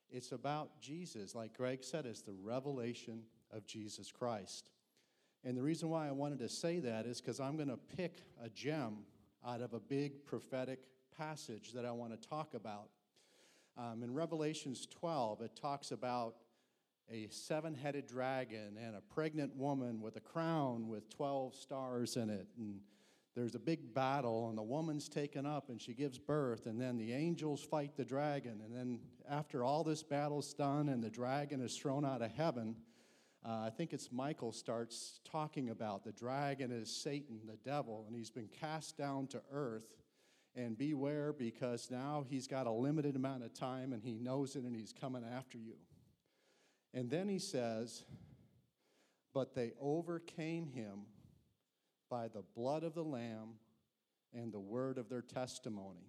It's 0.10 0.32
about 0.32 0.82
Jesus. 0.82 1.36
Like 1.36 1.56
Greg 1.56 1.84
said, 1.84 2.06
it's 2.06 2.22
the 2.22 2.34
revelation 2.34 3.22
of 3.52 3.66
Jesus 3.66 4.12
Christ. 4.12 4.70
And 5.44 5.56
the 5.56 5.62
reason 5.62 5.90
why 5.90 6.08
I 6.08 6.12
wanted 6.12 6.40
to 6.40 6.50
say 6.50 6.80
that 6.80 7.06
is 7.06 7.22
because 7.22 7.40
I'm 7.40 7.56
going 7.56 7.70
to 7.70 7.80
pick 7.96 8.24
a 8.44 8.50
gem 8.50 8.98
out 9.46 9.62
of 9.62 9.74
a 9.74 9.80
big 9.80 10.26
prophetic 10.26 10.80
passage 11.18 11.72
that 11.74 11.86
I 11.86 11.92
want 11.92 12.20
to 12.20 12.30
talk 12.30 12.54
about. 12.54 12.90
Um, 13.78 14.04
in 14.04 14.14
Revelations 14.14 14.88
12, 14.88 15.42
it 15.42 15.56
talks 15.56 15.92
about 15.92 16.36
a 17.12 17.28
seven 17.30 17.76
headed 17.76 18.08
dragon 18.08 18.78
and 18.84 18.96
a 18.96 19.02
pregnant 19.02 19.56
woman 19.56 20.02
with 20.02 20.16
a 20.16 20.22
crown 20.22 20.88
with 20.88 21.10
12 21.10 21.54
stars 21.54 22.18
in 22.18 22.30
it. 22.30 22.48
And 22.58 22.80
there's 23.36 23.54
a 23.54 23.60
big 23.60 23.94
battle, 23.94 24.48
and 24.50 24.58
the 24.58 24.64
woman's 24.64 25.10
taken 25.10 25.46
up 25.46 25.70
and 25.70 25.80
she 25.80 25.94
gives 25.94 26.18
birth, 26.18 26.66
and 26.66 26.80
then 26.80 26.98
the 26.98 27.12
angels 27.12 27.62
fight 27.62 27.96
the 27.98 28.06
dragon. 28.06 28.62
And 28.64 28.74
then, 28.74 29.00
after 29.30 29.64
all 29.64 29.84
this 29.84 30.04
battle's 30.04 30.54
done 30.54 30.90
and 30.90 31.04
the 31.04 31.10
dragon 31.10 31.62
is 31.62 31.76
thrown 31.76 32.06
out 32.06 32.22
of 32.22 32.32
heaven, 32.32 32.76
uh, 33.48 33.66
I 33.66 33.70
think 33.70 33.94
it's 33.94 34.12
Michael 34.12 34.52
starts 34.52 35.20
talking 35.24 35.70
about 35.70 36.04
the 36.04 36.12
dragon 36.12 36.72
is 36.72 36.90
Satan, 36.90 37.42
the 37.46 37.58
devil, 37.70 38.06
and 38.08 38.16
he's 38.16 38.32
been 38.32 38.50
cast 38.60 38.98
down 38.98 39.28
to 39.28 39.42
earth. 39.52 39.88
And 40.58 40.78
beware 40.78 41.34
because 41.34 41.92
now 41.92 42.24
he's 42.30 42.48
got 42.48 42.66
a 42.66 42.72
limited 42.72 43.18
amount 43.18 43.44
of 43.44 43.54
time 43.54 43.92
and 43.92 44.02
he 44.02 44.14
knows 44.14 44.56
it 44.56 44.64
and 44.64 44.74
he's 44.74 44.94
coming 44.94 45.24
after 45.36 45.58
you. 45.58 45.76
And 46.94 47.10
then 47.10 47.28
he 47.28 47.40
says, 47.40 48.06
But 49.34 49.54
they 49.54 49.74
overcame 49.82 50.70
him 50.70 51.02
by 52.10 52.30
the 52.30 52.44
blood 52.56 52.84
of 52.84 52.94
the 52.94 53.04
Lamb 53.04 53.56
and 54.34 54.54
the 54.54 54.62
word 54.62 54.98
of 54.98 55.10
their 55.10 55.22
testimony. 55.22 56.08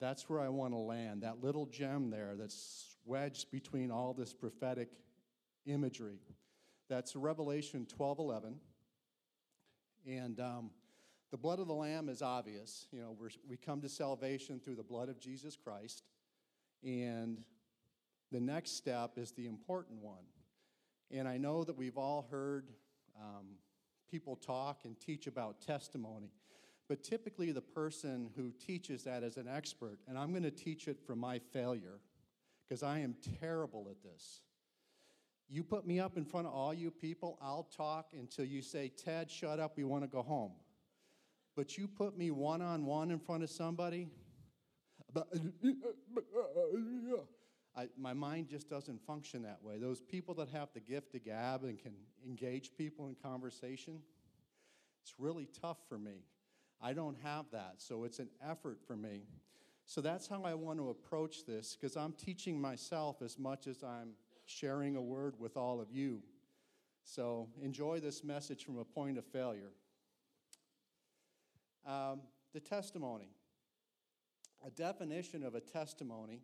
That's 0.00 0.30
where 0.30 0.40
I 0.40 0.50
want 0.50 0.72
to 0.72 0.78
land, 0.78 1.22
that 1.22 1.42
little 1.42 1.66
gem 1.66 2.10
there 2.10 2.36
that's 2.38 2.96
wedged 3.04 3.50
between 3.50 3.90
all 3.90 4.14
this 4.14 4.32
prophetic 4.32 4.90
imagery. 5.66 6.20
That's 6.88 7.14
Revelation 7.14 7.86
12 7.86 8.18
11. 8.18 8.56
And 10.06 10.40
um, 10.40 10.70
the 11.30 11.36
blood 11.36 11.58
of 11.58 11.66
the 11.66 11.74
Lamb 11.74 12.08
is 12.08 12.22
obvious. 12.22 12.86
You 12.92 13.00
know, 13.00 13.16
we 13.20 13.28
we 13.48 13.56
come 13.56 13.80
to 13.82 13.88
salvation 13.88 14.60
through 14.60 14.76
the 14.76 14.82
blood 14.82 15.08
of 15.08 15.20
Jesus 15.20 15.56
Christ. 15.56 16.02
And 16.82 17.42
the 18.30 18.40
next 18.40 18.76
step 18.76 19.12
is 19.16 19.32
the 19.32 19.46
important 19.46 20.00
one. 20.00 20.24
And 21.10 21.26
I 21.26 21.38
know 21.38 21.64
that 21.64 21.76
we've 21.76 21.96
all 21.96 22.26
heard 22.30 22.68
um, 23.18 23.56
people 24.10 24.36
talk 24.36 24.80
and 24.84 24.98
teach 25.00 25.26
about 25.26 25.60
testimony, 25.60 26.30
but 26.88 27.02
typically 27.02 27.52
the 27.52 27.62
person 27.62 28.30
who 28.36 28.52
teaches 28.52 29.04
that 29.04 29.22
is 29.22 29.36
an 29.36 29.48
expert, 29.48 29.98
and 30.06 30.18
I'm 30.18 30.30
going 30.30 30.42
to 30.42 30.50
teach 30.50 30.88
it 30.88 30.98
from 31.06 31.18
my 31.18 31.38
failure 31.38 32.00
because 32.66 32.82
I 32.82 32.98
am 33.00 33.16
terrible 33.40 33.88
at 33.90 34.02
this. 34.02 34.40
You 35.50 35.64
put 35.64 35.86
me 35.86 35.98
up 35.98 36.16
in 36.16 36.24
front 36.24 36.46
of 36.46 36.52
all 36.52 36.74
you 36.74 36.90
people, 36.90 37.38
I'll 37.40 37.68
talk 37.74 38.10
until 38.12 38.44
you 38.44 38.60
say, 38.60 38.88
Ted, 38.88 39.30
shut 39.30 39.58
up, 39.58 39.76
we 39.76 39.84
want 39.84 40.04
to 40.04 40.08
go 40.08 40.22
home. 40.22 40.52
But 41.56 41.78
you 41.78 41.88
put 41.88 42.16
me 42.16 42.30
one 42.30 42.60
on 42.60 42.84
one 42.84 43.10
in 43.10 43.18
front 43.18 43.42
of 43.42 43.50
somebody, 43.50 44.08
I, 47.76 47.88
my 47.96 48.12
mind 48.12 48.48
just 48.48 48.68
doesn't 48.68 49.00
function 49.06 49.42
that 49.42 49.62
way. 49.62 49.78
Those 49.78 50.00
people 50.00 50.34
that 50.34 50.48
have 50.50 50.68
the 50.74 50.80
gift 50.80 51.14
of 51.14 51.24
gab 51.24 51.64
and 51.64 51.78
can 51.78 51.92
engage 52.26 52.72
people 52.76 53.08
in 53.08 53.14
conversation, 53.14 54.00
it's 55.02 55.14
really 55.18 55.48
tough 55.60 55.78
for 55.88 55.98
me. 55.98 56.24
I 56.80 56.92
don't 56.92 57.16
have 57.22 57.46
that, 57.52 57.74
so 57.78 58.04
it's 58.04 58.18
an 58.18 58.28
effort 58.46 58.78
for 58.86 58.96
me. 58.96 59.22
So 59.84 60.00
that's 60.00 60.28
how 60.28 60.42
I 60.44 60.54
want 60.54 60.78
to 60.78 60.90
approach 60.90 61.46
this 61.46 61.74
because 61.74 61.96
I'm 61.96 62.12
teaching 62.12 62.60
myself 62.60 63.22
as 63.22 63.38
much 63.38 63.66
as 63.66 63.82
I'm 63.82 64.10
sharing 64.48 64.96
a 64.96 65.02
word 65.02 65.34
with 65.38 65.56
all 65.56 65.80
of 65.80 65.92
you. 65.92 66.22
So 67.04 67.48
enjoy 67.62 68.00
this 68.00 68.24
message 68.24 68.64
from 68.64 68.78
a 68.78 68.84
point 68.84 69.18
of 69.18 69.24
failure. 69.24 69.70
Um, 71.86 72.20
the 72.52 72.60
testimony. 72.60 73.30
A 74.66 74.70
definition 74.70 75.44
of 75.44 75.54
a 75.54 75.60
testimony 75.60 76.42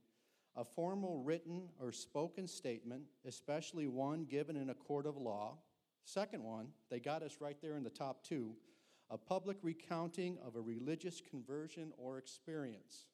a 0.56 0.64
formal 0.64 1.18
written 1.18 1.68
or 1.80 1.90
spoken 1.90 2.46
statement, 2.46 3.02
especially 3.26 3.88
one 3.88 4.24
given 4.24 4.56
in 4.56 4.70
a 4.70 4.74
court 4.74 5.06
of 5.06 5.16
law. 5.16 5.58
Second 6.04 6.44
one, 6.44 6.68
they 6.90 7.00
got 7.00 7.22
us 7.22 7.38
right 7.40 7.56
there 7.60 7.76
in 7.76 7.82
the 7.82 7.90
top 7.90 8.22
two, 8.24 8.54
a 9.10 9.18
public 9.18 9.56
recounting 9.62 10.38
of 10.46 10.54
a 10.54 10.60
religious 10.60 11.20
conversion 11.20 11.92
or 11.98 12.18
experience. 12.18 13.06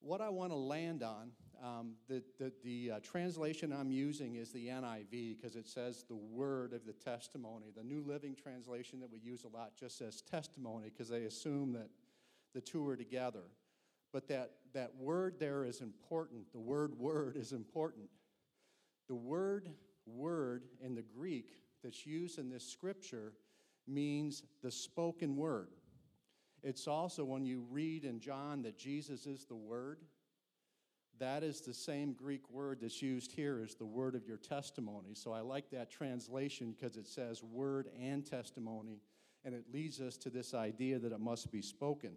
What 0.00 0.20
I 0.20 0.30
want 0.30 0.50
to 0.50 0.56
land 0.56 1.02
on, 1.02 1.32
um, 1.62 1.92
the, 2.08 2.22
the, 2.38 2.52
the 2.64 2.90
uh, 2.92 3.00
translation 3.00 3.72
I'm 3.72 3.92
using 3.92 4.34
is 4.34 4.50
the 4.50 4.66
NIV 4.66 5.36
because 5.36 5.54
it 5.54 5.68
says 5.68 6.04
the 6.08 6.16
word 6.16 6.72
of 6.72 6.84
the 6.84 6.92
testimony. 6.92 7.66
The 7.76 7.84
New 7.84 8.02
Living 8.04 8.34
Translation 8.34 8.98
that 9.00 9.10
we 9.10 9.18
use 9.18 9.44
a 9.44 9.56
lot 9.56 9.72
just 9.78 9.96
says 9.98 10.22
testimony 10.22 10.90
because 10.90 11.08
they 11.08 11.24
assume 11.24 11.72
that 11.74 11.88
the 12.52 12.60
two 12.60 12.86
are 12.88 12.96
together. 12.96 13.44
But 14.12 14.28
that, 14.28 14.50
that 14.74 14.90
word 14.98 15.36
there 15.38 15.64
is 15.64 15.80
important. 15.80 16.52
The 16.52 16.60
word 16.60 16.98
word 16.98 17.36
is 17.36 17.52
important. 17.52 18.08
The 19.08 19.14
word 19.14 19.68
word 20.06 20.64
in 20.84 20.94
the 20.94 21.02
Greek 21.02 21.50
that's 21.82 22.04
used 22.06 22.38
in 22.38 22.50
this 22.50 22.66
scripture 22.66 23.34
means 23.86 24.42
the 24.62 24.70
spoken 24.70 25.36
word. 25.36 25.68
It's 26.62 26.86
also 26.86 27.24
when 27.24 27.44
you 27.44 27.64
read 27.70 28.04
in 28.04 28.20
John 28.20 28.62
that 28.62 28.78
Jesus 28.78 29.26
is 29.26 29.44
the 29.44 29.56
word, 29.56 30.00
that 31.18 31.42
is 31.42 31.60
the 31.60 31.74
same 31.74 32.14
Greek 32.14 32.48
word 32.50 32.78
that's 32.80 33.02
used 33.02 33.32
here 33.32 33.60
as 33.62 33.74
the 33.74 33.84
word 33.84 34.14
of 34.14 34.26
your 34.26 34.38
testimony. 34.38 35.10
So 35.14 35.32
I 35.32 35.40
like 35.40 35.70
that 35.70 35.90
translation 35.90 36.72
because 36.72 36.96
it 36.96 37.06
says 37.06 37.42
word 37.42 37.88
and 38.00 38.24
testimony, 38.24 39.00
and 39.44 39.54
it 39.54 39.64
leads 39.72 40.00
us 40.00 40.16
to 40.18 40.30
this 40.30 40.54
idea 40.54 40.98
that 40.98 41.12
it 41.12 41.20
must 41.20 41.52
be 41.52 41.62
spoken. 41.62 42.12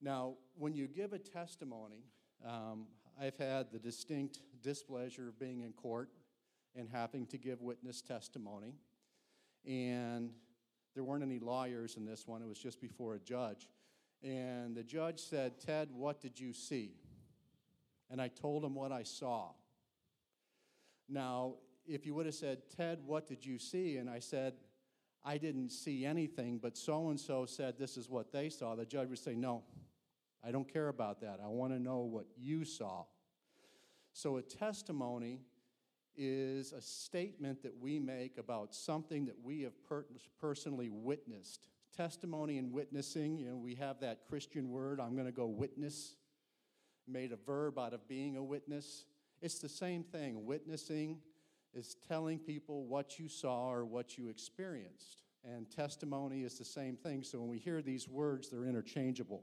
Now, 0.00 0.34
when 0.56 0.74
you 0.74 0.88
give 0.88 1.12
a 1.12 1.18
testimony, 1.18 2.04
um, 2.44 2.86
I've 3.20 3.36
had 3.36 3.70
the 3.70 3.78
distinct 3.78 4.40
displeasure 4.62 5.28
of 5.28 5.38
being 5.38 5.60
in 5.60 5.72
court 5.72 6.10
and 6.74 6.88
having 6.88 7.26
to 7.26 7.38
give 7.38 7.60
witness 7.60 8.02
testimony. 8.02 8.74
And 9.64 10.30
there 10.94 11.04
weren't 11.04 11.22
any 11.22 11.38
lawyers 11.38 11.96
in 11.96 12.04
this 12.04 12.26
one, 12.26 12.42
it 12.42 12.48
was 12.48 12.58
just 12.58 12.80
before 12.80 13.14
a 13.14 13.20
judge. 13.20 13.68
And 14.22 14.76
the 14.76 14.82
judge 14.82 15.20
said, 15.20 15.60
Ted, 15.60 15.88
what 15.92 16.20
did 16.20 16.38
you 16.38 16.52
see? 16.52 16.92
And 18.12 18.20
I 18.20 18.28
told 18.28 18.62
him 18.62 18.74
what 18.74 18.92
I 18.92 19.02
saw. 19.02 19.48
Now, 21.08 21.54
if 21.86 22.06
you 22.06 22.14
would 22.14 22.26
have 22.26 22.34
said, 22.34 22.58
Ted, 22.76 23.00
what 23.04 23.26
did 23.26 23.44
you 23.44 23.58
see? 23.58 23.96
And 23.96 24.08
I 24.08 24.18
said, 24.18 24.52
I 25.24 25.38
didn't 25.38 25.70
see 25.70 26.04
anything, 26.04 26.58
but 26.58 26.76
so 26.76 27.08
and 27.08 27.18
so 27.18 27.46
said 27.46 27.78
this 27.78 27.96
is 27.96 28.10
what 28.10 28.30
they 28.30 28.50
saw, 28.50 28.74
the 28.74 28.84
judge 28.84 29.08
would 29.08 29.18
say, 29.18 29.34
No, 29.34 29.62
I 30.44 30.50
don't 30.50 30.70
care 30.70 30.88
about 30.88 31.20
that. 31.22 31.40
I 31.42 31.48
want 31.48 31.72
to 31.72 31.78
know 31.78 32.00
what 32.00 32.26
you 32.36 32.64
saw. 32.64 33.04
So, 34.12 34.36
a 34.36 34.42
testimony 34.42 35.40
is 36.14 36.72
a 36.72 36.82
statement 36.82 37.62
that 37.62 37.74
we 37.80 37.98
make 37.98 38.36
about 38.36 38.74
something 38.74 39.24
that 39.26 39.36
we 39.42 39.62
have 39.62 39.82
per- 39.88 40.04
personally 40.38 40.90
witnessed. 40.90 41.68
Testimony 41.96 42.58
and 42.58 42.72
witnessing, 42.72 43.38
you 43.38 43.48
know, 43.48 43.56
we 43.56 43.74
have 43.76 44.00
that 44.00 44.26
Christian 44.28 44.70
word, 44.70 45.00
I'm 45.00 45.14
going 45.14 45.26
to 45.26 45.32
go 45.32 45.46
witness, 45.46 46.16
made 47.12 47.32
a 47.32 47.36
verb 47.36 47.78
out 47.78 47.92
of 47.92 48.08
being 48.08 48.36
a 48.36 48.42
witness. 48.42 49.04
It's 49.40 49.58
the 49.58 49.68
same 49.68 50.02
thing. 50.02 50.46
Witnessing 50.46 51.18
is 51.74 51.96
telling 52.08 52.38
people 52.38 52.84
what 52.84 53.18
you 53.18 53.28
saw 53.28 53.70
or 53.70 53.84
what 53.84 54.16
you 54.18 54.28
experienced. 54.28 55.22
And 55.44 55.70
testimony 55.70 56.42
is 56.42 56.58
the 56.58 56.64
same 56.64 56.96
thing. 56.96 57.24
So 57.24 57.40
when 57.40 57.48
we 57.48 57.58
hear 57.58 57.82
these 57.82 58.08
words, 58.08 58.48
they're 58.48 58.66
interchangeable. 58.66 59.42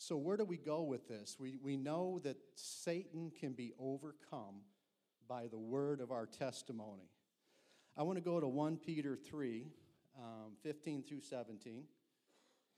So, 0.00 0.16
where 0.16 0.36
do 0.36 0.44
we 0.44 0.56
go 0.56 0.82
with 0.82 1.08
this? 1.08 1.36
We, 1.38 1.58
we 1.62 1.76
know 1.76 2.20
that 2.22 2.36
Satan 2.54 3.30
can 3.38 3.52
be 3.52 3.72
overcome 3.78 4.62
by 5.28 5.48
the 5.48 5.58
word 5.58 6.00
of 6.00 6.12
our 6.12 6.24
testimony. 6.24 7.10
I 7.96 8.04
want 8.04 8.16
to 8.16 8.22
go 8.22 8.40
to 8.40 8.46
1 8.46 8.78
Peter 8.78 9.16
3 9.16 9.66
um, 10.18 10.52
15 10.62 11.02
through 11.02 11.20
17 11.20 11.84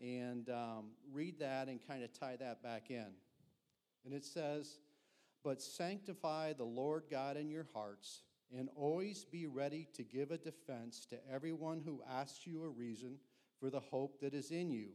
and 0.00 0.48
um, 0.48 0.90
read 1.12 1.38
that 1.40 1.68
and 1.68 1.80
kind 1.86 2.02
of 2.02 2.12
tie 2.12 2.36
that 2.36 2.62
back 2.62 2.90
in. 2.90 3.06
And 4.04 4.14
it 4.14 4.24
says, 4.24 4.78
But 5.44 5.60
sanctify 5.60 6.54
the 6.54 6.64
Lord 6.64 7.04
God 7.10 7.36
in 7.36 7.50
your 7.50 7.66
hearts, 7.74 8.22
and 8.56 8.68
always 8.74 9.24
be 9.24 9.46
ready 9.46 9.86
to 9.94 10.02
give 10.02 10.30
a 10.30 10.38
defense 10.38 11.06
to 11.06 11.16
everyone 11.32 11.82
who 11.84 12.02
asks 12.10 12.46
you 12.46 12.64
a 12.64 12.68
reason 12.68 13.16
for 13.60 13.70
the 13.70 13.80
hope 13.80 14.20
that 14.20 14.34
is 14.34 14.50
in 14.50 14.70
you 14.70 14.88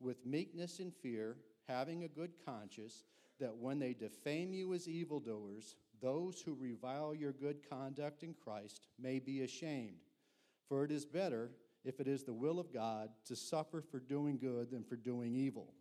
with 0.00 0.24
meekness 0.24 0.78
and 0.78 0.94
fear, 0.94 1.36
having 1.66 2.04
a 2.04 2.08
good 2.08 2.32
conscience, 2.44 3.04
that 3.40 3.56
when 3.56 3.78
they 3.78 3.94
defame 3.94 4.52
you 4.52 4.74
as 4.74 4.88
evildoers, 4.88 5.76
those 6.00 6.40
who 6.40 6.54
revile 6.54 7.14
your 7.14 7.32
good 7.32 7.68
conduct 7.68 8.22
in 8.22 8.34
Christ 8.34 8.86
may 9.00 9.18
be 9.18 9.42
ashamed. 9.42 9.98
For 10.68 10.84
it 10.84 10.90
is 10.90 11.04
better, 11.04 11.50
if 11.88 12.00
it 12.00 12.06
is 12.06 12.22
the 12.22 12.34
will 12.34 12.60
of 12.60 12.72
God, 12.72 13.08
to 13.24 13.34
suffer 13.34 13.80
for 13.80 13.98
doing 13.98 14.36
good 14.36 14.70
than 14.70 14.84
for 14.84 14.94
doing 14.94 15.34
evil. 15.34 15.72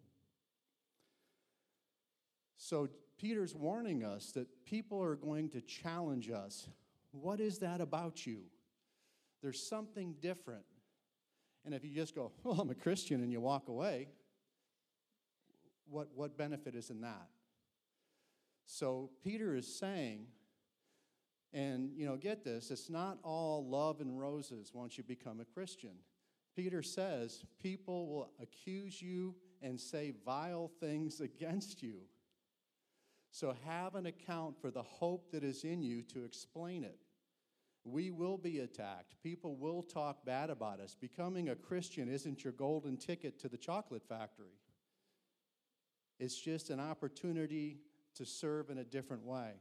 So 2.55 2.87
Peter's 3.17 3.53
warning 3.53 4.05
us 4.05 4.31
that 4.31 4.47
people 4.65 5.03
are 5.03 5.15
going 5.15 5.49
to 5.49 5.61
challenge 5.61 6.29
us. 6.29 6.69
What 7.11 7.41
is 7.41 7.59
that 7.59 7.81
about 7.81 8.25
you? 8.25 8.43
There's 9.41 9.61
something 9.67 10.15
different. 10.21 10.63
And 11.65 11.75
if 11.75 11.83
you 11.83 11.93
just 11.93 12.15
go, 12.15 12.31
well, 12.43 12.61
I'm 12.61 12.69
a 12.69 12.75
Christian, 12.75 13.21
and 13.21 13.31
you 13.31 13.41
walk 13.41 13.67
away, 13.67 14.07
what, 15.89 16.07
what 16.15 16.37
benefit 16.37 16.73
is 16.73 16.89
in 16.89 17.01
that? 17.01 17.27
So 18.65 19.09
Peter 19.23 19.55
is 19.55 19.77
saying, 19.77 20.27
and 21.53 21.91
you 21.95 22.05
know, 22.05 22.17
get 22.17 22.43
this, 22.43 22.71
it's 22.71 22.89
not 22.89 23.17
all 23.23 23.65
love 23.67 24.01
and 24.01 24.19
roses 24.19 24.71
once 24.73 24.97
you 24.97 25.03
become 25.03 25.39
a 25.39 25.45
Christian. 25.45 25.95
Peter 26.55 26.81
says 26.81 27.43
people 27.61 28.07
will 28.07 28.31
accuse 28.41 29.01
you 29.01 29.35
and 29.61 29.79
say 29.79 30.13
vile 30.25 30.71
things 30.79 31.21
against 31.21 31.81
you. 31.81 31.99
So 33.31 33.55
have 33.65 33.95
an 33.95 34.07
account 34.07 34.59
for 34.59 34.71
the 34.71 34.83
hope 34.83 35.31
that 35.31 35.43
is 35.43 35.63
in 35.63 35.83
you 35.83 36.01
to 36.13 36.23
explain 36.23 36.83
it. 36.83 36.97
We 37.83 38.11
will 38.11 38.37
be 38.37 38.59
attacked. 38.59 39.15
People 39.23 39.55
will 39.55 39.81
talk 39.81 40.25
bad 40.25 40.49
about 40.49 40.79
us. 40.79 40.95
Becoming 40.99 41.49
a 41.49 41.55
Christian 41.55 42.09
isn't 42.09 42.43
your 42.43 42.53
golden 42.53 42.97
ticket 42.97 43.39
to 43.39 43.47
the 43.47 43.57
chocolate 43.57 44.03
factory, 44.07 44.57
it's 46.19 46.35
just 46.35 46.69
an 46.69 46.79
opportunity 46.79 47.77
to 48.15 48.25
serve 48.25 48.69
in 48.71 48.79
a 48.79 48.83
different 48.83 49.23
way. 49.23 49.51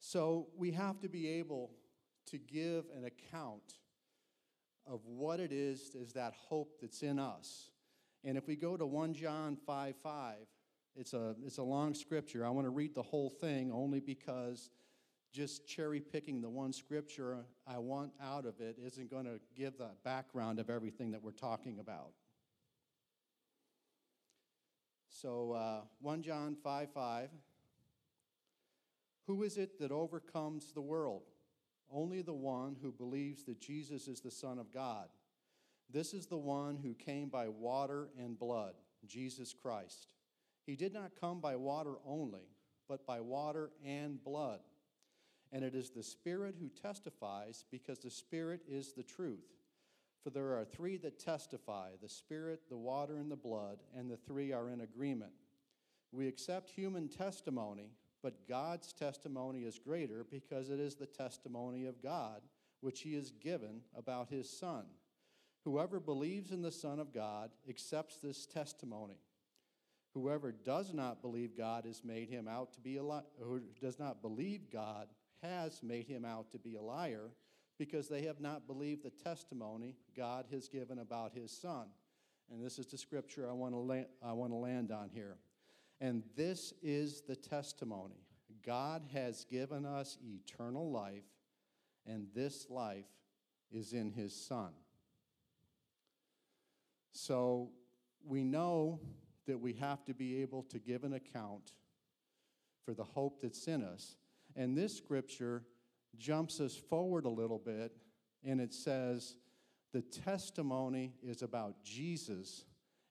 So 0.00 0.48
we 0.56 0.72
have 0.72 0.98
to 1.00 1.08
be 1.08 1.28
able 1.28 1.70
to 2.26 2.38
give 2.38 2.86
an 2.96 3.04
account 3.04 3.74
of 4.86 5.00
what 5.04 5.40
it 5.40 5.52
is 5.52 5.94
is 5.94 6.14
that 6.14 6.32
hope 6.34 6.80
that's 6.80 7.02
in 7.02 7.18
us. 7.18 7.70
And 8.24 8.36
if 8.36 8.46
we 8.46 8.56
go 8.56 8.76
to 8.76 8.86
1 8.86 9.14
John 9.14 9.56
5 9.66 9.96
5, 9.96 10.36
it's 10.96 11.12
a, 11.12 11.36
it's 11.44 11.58
a 11.58 11.62
long 11.62 11.94
scripture. 11.94 12.44
I 12.44 12.50
want 12.50 12.66
to 12.66 12.70
read 12.70 12.94
the 12.94 13.02
whole 13.02 13.30
thing 13.30 13.70
only 13.72 14.00
because 14.00 14.70
just 15.32 15.68
cherry 15.68 16.00
picking 16.00 16.40
the 16.40 16.48
one 16.48 16.72
scripture 16.72 17.36
I 17.66 17.78
want 17.78 18.12
out 18.20 18.46
of 18.46 18.60
it 18.60 18.76
isn't 18.84 19.10
going 19.10 19.26
to 19.26 19.38
give 19.54 19.78
the 19.78 19.90
background 20.02 20.58
of 20.58 20.70
everything 20.70 21.12
that 21.12 21.22
we're 21.22 21.30
talking 21.30 21.78
about. 21.78 22.12
So, 25.08 25.52
uh, 25.52 25.80
1 26.00 26.22
John 26.22 26.56
5 26.56 26.90
5. 26.92 27.28
Who 29.30 29.44
is 29.44 29.58
it 29.58 29.78
that 29.78 29.92
overcomes 29.92 30.72
the 30.72 30.80
world? 30.80 31.22
Only 31.88 32.20
the 32.20 32.32
one 32.32 32.74
who 32.82 32.90
believes 32.90 33.44
that 33.44 33.60
Jesus 33.60 34.08
is 34.08 34.20
the 34.20 34.28
Son 34.28 34.58
of 34.58 34.74
God. 34.74 35.06
This 35.88 36.14
is 36.14 36.26
the 36.26 36.36
one 36.36 36.76
who 36.76 36.94
came 36.94 37.28
by 37.28 37.46
water 37.46 38.08
and 38.18 38.36
blood, 38.36 38.74
Jesus 39.06 39.54
Christ. 39.54 40.14
He 40.66 40.74
did 40.74 40.92
not 40.92 41.12
come 41.20 41.40
by 41.40 41.54
water 41.54 41.94
only, 42.04 42.48
but 42.88 43.06
by 43.06 43.20
water 43.20 43.70
and 43.86 44.20
blood. 44.24 44.58
And 45.52 45.62
it 45.62 45.76
is 45.76 45.90
the 45.90 46.02
Spirit 46.02 46.56
who 46.60 46.68
testifies, 46.68 47.64
because 47.70 48.00
the 48.00 48.10
Spirit 48.10 48.62
is 48.68 48.94
the 48.94 49.04
truth. 49.04 49.46
For 50.24 50.30
there 50.30 50.58
are 50.58 50.64
three 50.64 50.96
that 50.96 51.20
testify 51.20 51.90
the 52.02 52.08
Spirit, 52.08 52.62
the 52.68 52.76
water, 52.76 53.16
and 53.16 53.30
the 53.30 53.36
blood, 53.36 53.78
and 53.96 54.10
the 54.10 54.16
three 54.16 54.50
are 54.50 54.70
in 54.70 54.80
agreement. 54.80 55.30
We 56.10 56.26
accept 56.26 56.70
human 56.70 57.08
testimony, 57.08 57.92
but 58.22 58.48
God's 58.48 58.92
testimony 58.92 59.60
is 59.60 59.78
greater 59.78 60.24
because 60.30 60.70
it 60.70 60.80
is 60.80 60.96
the 60.96 61.06
testimony 61.06 61.86
of 61.86 62.02
God, 62.02 62.42
which 62.80 63.00
He 63.00 63.14
has 63.14 63.30
given 63.30 63.80
about 63.96 64.28
His 64.28 64.50
Son. 64.50 64.84
Whoever 65.64 66.00
believes 66.00 66.52
in 66.52 66.62
the 66.62 66.72
Son 66.72 66.98
of 66.98 67.12
God 67.12 67.50
accepts 67.68 68.16
this 68.16 68.46
testimony. 68.46 69.18
Whoever 70.14 70.52
does 70.52 70.92
not 70.92 71.22
believe 71.22 71.56
God 71.56 71.84
has 71.84 72.02
made 72.04 72.28
him 72.28 72.48
out 72.48 72.72
to 72.74 72.80
be 72.80 72.96
a 72.96 73.02
li- 73.02 73.20
who 73.40 73.60
does 73.80 73.98
not 73.98 74.22
believe 74.22 74.70
God 74.72 75.08
has 75.42 75.82
made 75.82 76.08
him 76.08 76.24
out 76.24 76.50
to 76.50 76.58
be 76.58 76.74
a 76.74 76.82
liar 76.82 77.30
because 77.78 78.08
they 78.08 78.22
have 78.22 78.40
not 78.40 78.66
believed 78.66 79.04
the 79.04 79.10
testimony 79.10 79.94
God 80.16 80.46
has 80.50 80.68
given 80.68 80.98
about 80.98 81.32
his 81.32 81.52
son. 81.52 81.86
And 82.50 82.64
this 82.64 82.78
is 82.78 82.86
the 82.86 82.98
scripture 82.98 83.48
I 83.48 83.52
want 83.52 83.74
to 83.74 83.78
la- 83.78 84.28
I 84.28 84.32
want 84.32 84.50
to 84.52 84.56
land 84.56 84.90
on 84.90 85.10
here. 85.10 85.36
And 86.00 86.22
this 86.36 86.72
is 86.82 87.22
the 87.22 87.36
testimony. 87.36 88.24
God 88.64 89.02
has 89.12 89.44
given 89.44 89.84
us 89.84 90.18
eternal 90.22 90.90
life, 90.90 91.24
and 92.06 92.26
this 92.34 92.66
life 92.70 93.06
is 93.70 93.92
in 93.92 94.10
his 94.10 94.34
son. 94.34 94.70
So 97.12 97.70
we 98.24 98.44
know 98.44 99.00
that 99.46 99.58
we 99.58 99.74
have 99.74 100.04
to 100.04 100.14
be 100.14 100.42
able 100.42 100.62
to 100.64 100.78
give 100.78 101.04
an 101.04 101.14
account 101.14 101.72
for 102.84 102.94
the 102.94 103.04
hope 103.04 103.42
that's 103.42 103.66
in 103.66 103.82
us. 103.82 104.16
And 104.56 104.76
this 104.76 104.96
scripture 104.96 105.64
jumps 106.18 106.60
us 106.60 106.76
forward 106.76 107.24
a 107.24 107.30
little 107.30 107.58
bit, 107.58 107.92
and 108.44 108.60
it 108.60 108.72
says, 108.72 109.36
the 109.92 110.02
testimony 110.02 111.14
is 111.22 111.42
about 111.42 111.82
Jesus 111.84 112.64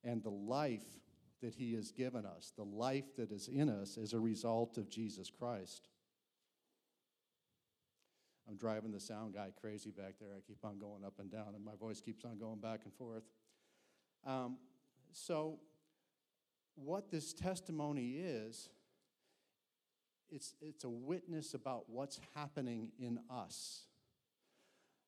and 0.03 0.23
the 0.23 0.29
life 0.29 0.85
that 1.41 1.55
he 1.55 1.73
has 1.75 1.91
given 1.91 2.25
us, 2.25 2.51
the 2.55 2.63
life 2.63 3.15
that 3.15 3.31
is 3.31 3.47
in 3.47 3.69
us 3.69 3.97
as 3.97 4.13
a 4.13 4.19
result 4.19 4.77
of 4.77 4.89
Jesus 4.89 5.29
Christ. 5.29 5.87
I'm 8.47 8.57
driving 8.57 8.91
the 8.91 8.99
sound 8.99 9.35
guy 9.35 9.51
crazy 9.61 9.91
back 9.91 10.15
there. 10.19 10.29
I 10.35 10.41
keep 10.45 10.65
on 10.65 10.79
going 10.79 11.05
up 11.05 11.19
and 11.19 11.31
down, 11.31 11.53
and 11.55 11.63
my 11.63 11.75
voice 11.79 12.01
keeps 12.01 12.25
on 12.25 12.39
going 12.39 12.59
back 12.59 12.81
and 12.83 12.93
forth. 12.93 13.23
Um, 14.25 14.57
so, 15.11 15.59
what 16.75 17.11
this 17.11 17.33
testimony 17.33 18.15
is, 18.17 18.69
it's, 20.29 20.55
it's 20.61 20.83
a 20.83 20.89
witness 20.89 21.53
about 21.53 21.89
what's 21.89 22.19
happening 22.35 22.91
in 22.99 23.19
us. 23.29 23.83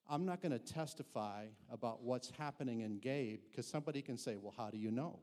I'm 0.10 0.26
not 0.26 0.42
going 0.42 0.52
to 0.52 0.60
testify 0.60 1.46
about 1.72 2.04
what's 2.04 2.32
happening 2.38 2.82
in 2.82 3.00
Gabe 3.00 3.40
because 3.50 3.66
somebody 3.66 4.02
can 4.02 4.18
say, 4.18 4.36
Well, 4.36 4.54
how 4.56 4.70
do 4.70 4.78
you 4.78 4.92
know? 4.92 5.20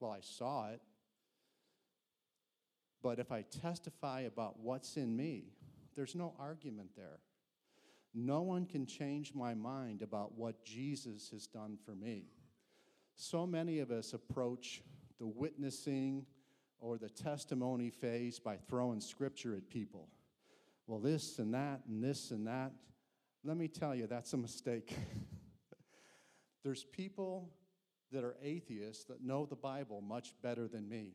Well, 0.00 0.12
I 0.12 0.20
saw 0.20 0.70
it. 0.70 0.80
But 3.02 3.18
if 3.18 3.30
I 3.30 3.42
testify 3.42 4.20
about 4.22 4.60
what's 4.60 4.96
in 4.96 5.14
me, 5.14 5.52
there's 5.94 6.14
no 6.14 6.34
argument 6.38 6.90
there. 6.96 7.20
No 8.14 8.42
one 8.42 8.64
can 8.64 8.86
change 8.86 9.34
my 9.34 9.54
mind 9.54 10.00
about 10.00 10.38
what 10.38 10.64
Jesus 10.64 11.28
has 11.30 11.46
done 11.46 11.76
for 11.84 11.94
me. 11.94 12.24
So 13.16 13.46
many 13.46 13.80
of 13.80 13.90
us 13.90 14.14
approach 14.14 14.82
the 15.18 15.26
witnessing 15.26 16.24
or 16.80 16.96
the 16.96 17.08
testimony 17.08 17.90
phase 17.90 18.38
by 18.38 18.56
throwing 18.56 19.00
scripture 19.00 19.54
at 19.56 19.68
people. 19.68 20.08
Well, 20.86 21.00
this 21.00 21.38
and 21.38 21.54
that 21.54 21.80
and 21.88 22.02
this 22.02 22.30
and 22.30 22.46
that. 22.46 22.72
Let 23.44 23.56
me 23.56 23.68
tell 23.68 23.94
you, 23.94 24.06
that's 24.06 24.32
a 24.32 24.36
mistake. 24.36 24.94
There's 26.64 26.84
people 26.84 27.50
that 28.14 28.24
are 28.24 28.36
atheists 28.42 29.04
that 29.04 29.22
know 29.22 29.46
the 29.46 29.56
Bible 29.56 30.00
much 30.00 30.34
better 30.42 30.66
than 30.66 30.88
me. 30.88 31.14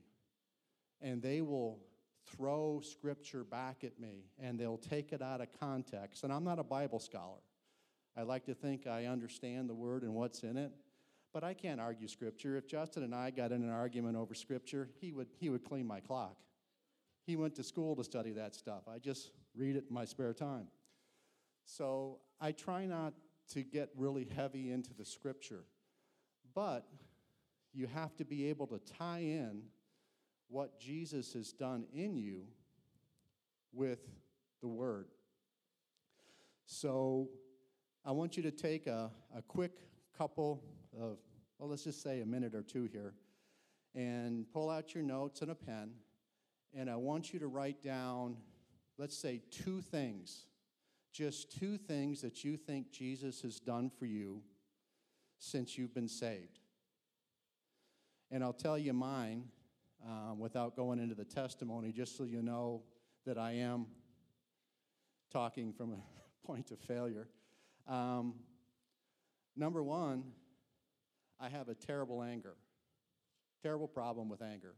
And 1.02 1.22
they 1.22 1.42
will 1.42 1.80
throw 2.26 2.82
scripture 2.82 3.44
back 3.44 3.84
at 3.84 4.00
me 4.00 4.26
and 4.40 4.60
they'll 4.60 4.78
take 4.78 5.12
it 5.12 5.22
out 5.22 5.42
of 5.42 5.48
context. 5.60 6.24
And 6.24 6.32
I'm 6.32 6.44
not 6.44 6.60
a 6.60 6.64
Bible 6.64 7.00
scholar. 7.00 7.40
I 8.16 8.24
like 8.24 8.46
to 8.46 8.54
think 8.54 8.86
I 8.86 9.06
understand 9.06 9.70
the 9.70 9.74
word 9.74 10.04
and 10.04 10.14
what's 10.14 10.44
in 10.44 10.58
it, 10.58 10.72
but 11.34 11.44
I 11.44 11.54
can't 11.54 11.80
argue 11.80 12.08
scripture. 12.08 12.58
If 12.58 12.68
Justin 12.68 13.04
and 13.04 13.16
I 13.16 13.30
got 13.32 13.52
in 13.52 13.64
an 13.64 13.70
argument 13.70 14.18
over 14.18 14.34
scripture, 14.34 14.90
he 15.00 15.12
would, 15.12 15.28
he 15.40 15.50
would 15.50 15.64
clean 15.64 15.88
my 15.88 16.00
clock. 16.00 16.38
He 17.26 17.36
went 17.36 17.56
to 17.56 17.64
school 17.64 17.96
to 17.96 18.04
study 18.04 18.32
that 18.34 18.56
stuff. 18.56 18.84
I 18.94 18.98
just 18.98 19.32
read 19.56 19.76
it 19.76 19.86
in 19.90 19.94
my 19.94 20.06
spare 20.06 20.34
time. 20.34 20.68
So 21.66 22.18
I 22.42 22.52
try 22.52 22.86
not 22.86 23.14
to 23.54 23.64
get 23.64 23.90
really 23.96 24.28
heavy 24.36 24.72
into 24.72 24.94
the 24.94 25.06
scripture. 25.06 25.64
But 26.54 26.88
you 27.74 27.88
have 27.88 28.16
to 28.18 28.26
be 28.26 28.50
able 28.50 28.68
to 28.68 28.80
tie 28.98 29.20
in 29.20 29.62
what 30.48 30.80
Jesus 30.80 31.34
has 31.34 31.52
done 31.52 31.86
in 31.94 32.18
you 32.18 32.44
with 33.72 34.00
the 34.62 34.68
Word. 34.68 35.08
So 36.66 37.30
I 38.06 38.12
want 38.12 38.38
you 38.38 38.44
to 38.44 38.52
take 38.52 38.88
a, 38.88 39.12
a 39.36 39.42
quick 39.44 39.74
couple 40.18 40.64
of, 41.00 41.18
well, 41.58 41.70
let's 41.70 41.84
just 41.84 42.02
say 42.02 42.22
a 42.22 42.26
minute 42.26 42.56
or 42.56 42.64
two 42.64 42.90
here, 42.92 43.14
and 43.96 44.46
pull 44.52 44.70
out 44.70 44.94
your 44.94 45.04
notes 45.04 45.42
and 45.42 45.52
a 45.52 45.56
pen, 45.56 45.92
and 46.76 46.90
I 46.90 46.96
want 46.96 47.34
you 47.34 47.40
to 47.40 47.48
write 47.48 47.82
down, 47.82 48.38
let's 48.98 49.18
say, 49.18 49.42
two 49.52 49.82
things. 49.82 50.46
Just 51.12 51.58
two 51.60 51.78
things 51.78 52.22
that 52.22 52.44
you 52.44 52.56
think 52.56 52.92
Jesus 52.92 53.42
has 53.42 53.60
done 53.60 53.90
for 53.90 54.06
you 54.06 54.42
since 55.40 55.78
you've 55.78 55.94
been 55.94 56.08
saved. 56.08 56.60
And 58.30 58.44
I'll 58.44 58.54
tell 58.54 58.78
you 58.78 58.94
mine 58.94 59.46
um, 60.06 60.40
without 60.40 60.76
going 60.76 61.00
into 61.00 61.16
the 61.16 61.26
testimony, 61.26 61.92
just 61.92 62.16
so 62.18 62.24
you 62.24 62.42
know 62.42 62.84
that 63.26 63.38
I 63.38 63.54
am 63.54 63.88
talking 65.32 65.74
from 65.74 65.94
a 65.94 66.02
point 66.46 66.72
of 66.72 66.80
failure. 66.80 67.28
Um, 67.88 68.36
number 69.56 69.82
one, 69.82 70.24
I 71.40 71.50
have 71.50 71.70
a 71.70 71.74
terrible 71.74 72.22
anger, 72.22 72.56
terrible 73.64 73.88
problem 73.88 74.30
with 74.30 74.42
anger. 74.42 74.76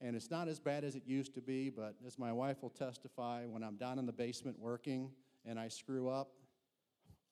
And 0.00 0.14
it's 0.14 0.30
not 0.30 0.46
as 0.48 0.60
bad 0.60 0.84
as 0.84 0.94
it 0.94 1.02
used 1.06 1.34
to 1.34 1.40
be, 1.40 1.70
but 1.70 1.96
as 2.06 2.18
my 2.18 2.32
wife 2.32 2.62
will 2.62 2.70
testify, 2.70 3.46
when 3.46 3.62
I'm 3.62 3.76
down 3.76 3.98
in 3.98 4.06
the 4.06 4.12
basement 4.12 4.58
working 4.58 5.10
and 5.44 5.58
I 5.58 5.68
screw 5.68 6.08
up, 6.08 6.32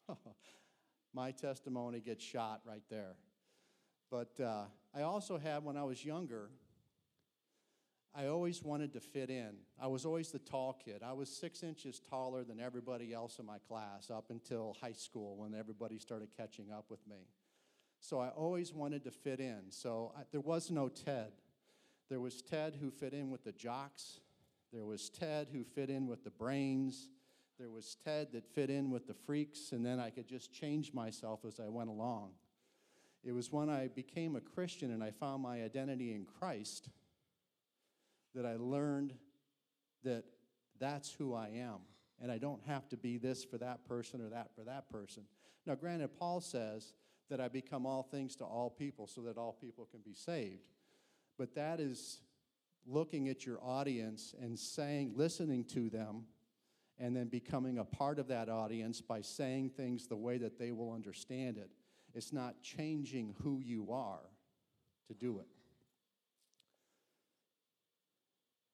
my 1.15 1.31
testimony 1.31 2.01
gets 2.01 2.25
shot 2.25 2.61
right 2.67 2.83
there. 2.91 3.17
But 4.11 4.39
uh, 4.41 4.65
I 4.95 5.03
also 5.03 5.39
had, 5.39 5.65
when 5.65 5.77
I 5.77 5.85
was 5.85 6.05
younger, 6.05 6.51
I 8.15 8.27
always 8.27 8.63
wanted 8.63 8.93
to 8.93 9.01
fit 9.01 9.29
in. 9.29 9.55
I 9.81 9.89
was 9.89 10.05
always 10.05 10.31
the 10.31 10.39
tall 10.39 10.81
kid. 10.85 11.03
I 11.05 11.13
was 11.15 11.29
six 11.29 11.63
inches 11.63 12.01
taller 12.11 12.45
than 12.45 12.61
everybody 12.61 13.13
else 13.13 13.39
in 13.39 13.47
my 13.47 13.59
class 13.59 14.11
up 14.11 14.27
until 14.31 14.77
high 14.81 14.93
school 14.93 15.37
when 15.37 15.55
everybody 15.55 15.99
started 15.99 16.29
catching 16.37 16.71
up 16.71 16.85
with 16.91 17.05
me. 17.09 17.27
So 18.01 18.21
I 18.21 18.29
always 18.29 18.73
wanted 18.73 19.03
to 19.05 19.11
fit 19.11 19.41
in. 19.41 19.63
So 19.71 20.13
I, 20.17 20.23
there 20.31 20.41
was 20.41 20.71
no 20.71 20.89
Ted. 20.89 21.33
There 22.09 22.21
was 22.21 22.43
Ted 22.43 22.77
who 22.81 22.91
fit 22.91 23.15
in 23.15 23.31
with 23.31 23.43
the 23.43 23.53
jocks. 23.53 24.21
There 24.73 24.85
was 24.85 25.09
Ted 25.09 25.49
who 25.53 25.65
fit 25.65 25.91
in 25.91 26.07
with 26.07 26.23
the 26.23 26.31
brains. 26.31 27.09
There 27.59 27.71
was 27.71 27.97
Ted 28.05 28.33
that 28.33 28.45
fit 28.47 28.69
in 28.69 28.91
with 28.91 29.07
the 29.07 29.15
freaks, 29.15 29.73
and 29.73 29.85
then 29.85 30.01
I 30.01 30.11
could 30.11 30.27
just 30.27 30.53
change 30.53 30.93
myself 30.93 31.41
as 31.47 31.61
I 31.61 31.69
went 31.69 31.89
along. 31.89 32.31
It 33.23 33.33
was 33.33 33.53
when 33.53 33.71
I 33.71 33.89
became 33.89 34.37
a 34.37 34.41
Christian 34.41 34.91
and 34.91 35.03
I 35.03 35.11
found 35.11 35.43
my 35.43 35.63
identity 35.63 36.13
in 36.13 36.27
Christ 36.27 36.91
that 38.35 38.45
I 38.45 38.57
learned 38.57 39.15
that 40.03 40.25
that's 40.79 41.13
who 41.13 41.33
I 41.35 41.49
am. 41.49 41.79
And 42.21 42.31
I 42.31 42.39
don't 42.39 42.63
have 42.67 42.89
to 42.91 42.97
be 42.97 43.17
this 43.17 43.45
for 43.45 43.59
that 43.59 43.87
person 43.87 44.21
or 44.21 44.29
that 44.31 44.55
for 44.55 44.63
that 44.65 44.91
person. 44.91 45.25
Now, 45.67 45.75
granted, 45.75 46.19
Paul 46.19 46.41
says 46.41 46.93
that 47.31 47.41
I 47.41 47.49
become 47.49 47.87
all 47.87 48.03
things 48.03 48.37
to 48.37 48.45
all 48.45 48.71
people 48.71 49.07
so 49.07 49.23
that 49.23 49.39
all 49.39 49.53
people 49.53 49.89
can 49.91 50.01
be 50.05 50.15
saved. 50.15 50.69
But 51.39 51.55
that 51.55 51.81
is 51.81 52.21
looking 52.87 53.29
at 53.29 53.47
your 53.47 53.59
audience 53.63 54.35
and 54.41 54.59
saying, 54.59 55.13
listening 55.17 55.65
to 55.65 55.89
them, 55.89 56.25
and 56.99 57.15
then 57.15 57.29
becoming 57.29 57.79
a 57.79 57.85
part 57.85 58.19
of 58.19 58.29
that 58.29 58.49
audience 58.49 59.01
by 59.01 59.21
saying 59.21 59.71
things 59.71 60.07
the 60.07 60.17
way 60.17 60.39
that 60.39 60.59
they 60.59 60.73
will 60.73 60.93
understand 60.93 61.59
it. 61.59 61.71
It's 62.15 62.33
not 62.33 62.63
changing 62.63 63.35
who 63.43 63.61
you 63.61 63.91
are 63.93 64.31
to 65.09 65.15
do 65.15 65.41
it. 65.41 65.47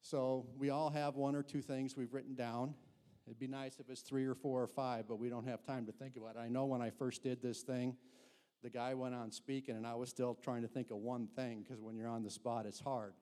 So 0.02 0.46
we 0.58 0.70
all 0.70 0.90
have 0.90 1.16
one 1.16 1.34
or 1.34 1.42
two 1.42 1.62
things 1.62 1.96
we've 1.96 2.12
written 2.12 2.34
down. 2.34 2.74
It'd 3.26 3.38
be 3.38 3.46
nice 3.46 3.78
if 3.78 3.88
it's 3.88 4.02
three 4.02 4.26
or 4.26 4.34
four 4.34 4.62
or 4.62 4.66
five, 4.66 5.06
but 5.08 5.18
we 5.18 5.28
don't 5.28 5.46
have 5.46 5.62
time 5.62 5.86
to 5.86 5.92
think 5.92 6.16
about 6.16 6.36
it. 6.36 6.40
I 6.40 6.48
know 6.48 6.64
when 6.64 6.82
I 6.82 6.90
first 6.90 7.22
did 7.22 7.40
this 7.40 7.62
thing, 7.62 7.96
the 8.62 8.70
guy 8.70 8.92
went 8.94 9.14
on 9.14 9.30
speaking, 9.30 9.76
and 9.76 9.86
I 9.86 9.94
was 9.94 10.08
still 10.10 10.36
trying 10.42 10.62
to 10.62 10.68
think 10.68 10.90
of 10.90 10.98
one 10.98 11.28
thing 11.28 11.62
because 11.62 11.80
when 11.80 11.96
you're 11.96 12.08
on 12.08 12.22
the 12.22 12.30
spot, 12.30 12.66
it's 12.66 12.80
hard. 12.80 13.14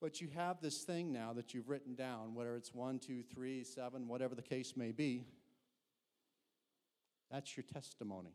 But 0.00 0.20
you 0.20 0.28
have 0.34 0.60
this 0.60 0.78
thing 0.78 1.12
now 1.12 1.32
that 1.34 1.52
you've 1.52 1.68
written 1.68 1.94
down, 1.94 2.34
whether 2.34 2.56
it's 2.56 2.74
one, 2.74 2.98
two, 2.98 3.22
three, 3.22 3.64
seven, 3.64 4.08
whatever 4.08 4.34
the 4.34 4.42
case 4.42 4.74
may 4.76 4.92
be. 4.92 5.26
That's 7.30 7.56
your 7.56 7.64
testimony. 7.64 8.34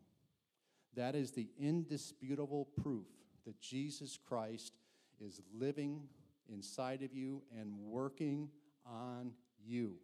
That 0.94 1.14
is 1.14 1.32
the 1.32 1.48
indisputable 1.58 2.68
proof 2.80 3.06
that 3.44 3.60
Jesus 3.60 4.18
Christ 4.28 4.72
is 5.20 5.40
living 5.52 6.02
inside 6.48 7.02
of 7.02 7.12
you 7.12 7.42
and 7.58 7.76
working 7.78 8.48
on 8.86 9.32
you. 9.64 9.96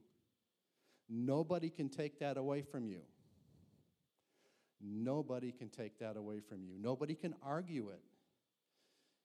Nobody 1.09 1.71
can 1.71 1.89
take 1.89 2.19
that 2.19 2.37
away 2.37 2.63
from 2.63 2.87
you. 2.87 3.01
Nobody 4.81 5.53
can 5.53 5.69
take 5.69 5.99
that 6.01 6.17
away 6.17 6.41
from 6.41 6.65
you. 6.65 6.75
Nobody 6.81 7.15
can 7.15 7.35
argue 7.43 7.89
it. 7.91 8.03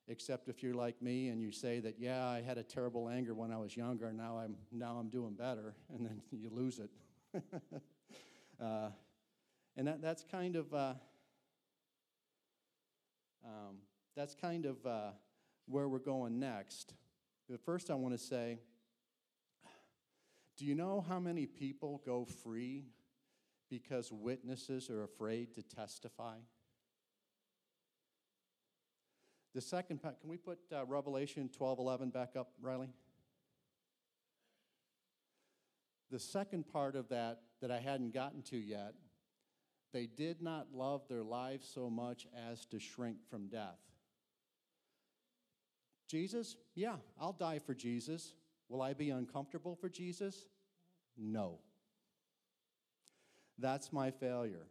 Except 0.09 0.47
if 0.47 0.63
you're 0.63 0.73
like 0.73 1.01
me 1.01 1.27
and 1.27 1.41
you 1.41 1.51
say 1.51 1.79
that, 1.81 1.95
yeah, 1.99 2.25
I 2.25 2.41
had 2.41 2.57
a 2.57 2.63
terrible 2.63 3.09
anger 3.09 3.33
when 3.33 3.51
I 3.51 3.57
was 3.57 3.75
younger, 3.75 4.07
and 4.07 4.17
now 4.17 4.37
I'm, 4.37 4.55
now 4.71 4.97
I'm 4.97 5.09
doing 5.09 5.33
better, 5.33 5.75
and 5.93 6.05
then 6.05 6.21
you 6.31 6.49
lose 6.49 6.79
it. 6.79 6.89
uh, 8.61 8.89
and 9.75 9.87
that, 9.87 10.01
that's 10.01 10.23
kind 10.23 10.55
of, 10.55 10.73
uh, 10.73 10.93
um, 13.45 13.77
that's 14.15 14.33
kind 14.33 14.65
of 14.65 14.85
uh, 14.85 15.11
where 15.67 15.89
we're 15.89 15.99
going 15.99 16.39
next. 16.39 16.93
But 17.49 17.59
first, 17.59 17.91
I 17.91 17.95
want 17.95 18.13
to 18.13 18.17
say, 18.17 18.59
do 20.57 20.65
you 20.65 20.73
know 20.73 21.05
how 21.07 21.19
many 21.19 21.45
people 21.45 22.01
go 22.05 22.25
free 22.25 22.85
because 23.69 24.11
witnesses 24.11 24.89
are 24.89 25.03
afraid 25.03 25.53
to 25.55 25.61
testify? 25.61 26.37
The 29.53 29.61
second 29.61 30.01
part, 30.01 30.19
can 30.19 30.29
we 30.29 30.37
put 30.37 30.59
uh, 30.71 30.85
Revelation 30.85 31.49
12 31.55 31.79
11 31.79 32.09
back 32.09 32.35
up, 32.35 32.51
Riley? 32.61 32.89
The 36.11 36.19
second 36.19 36.67
part 36.71 36.95
of 36.95 37.09
that 37.09 37.41
that 37.61 37.71
I 37.71 37.79
hadn't 37.79 38.13
gotten 38.13 38.41
to 38.43 38.57
yet, 38.57 38.93
they 39.93 40.05
did 40.05 40.41
not 40.41 40.67
love 40.73 41.01
their 41.09 41.23
lives 41.23 41.69
so 41.73 41.89
much 41.89 42.27
as 42.49 42.65
to 42.67 42.79
shrink 42.79 43.17
from 43.29 43.47
death. 43.47 43.79
Jesus? 46.07 46.55
Yeah, 46.75 46.95
I'll 47.19 47.33
die 47.33 47.59
for 47.59 47.73
Jesus. 47.73 48.33
Will 48.69 48.81
I 48.81 48.93
be 48.93 49.09
uncomfortable 49.09 49.75
for 49.75 49.89
Jesus? 49.89 50.47
No. 51.17 51.59
That's 53.57 53.91
my 53.91 54.11
failure. 54.11 54.67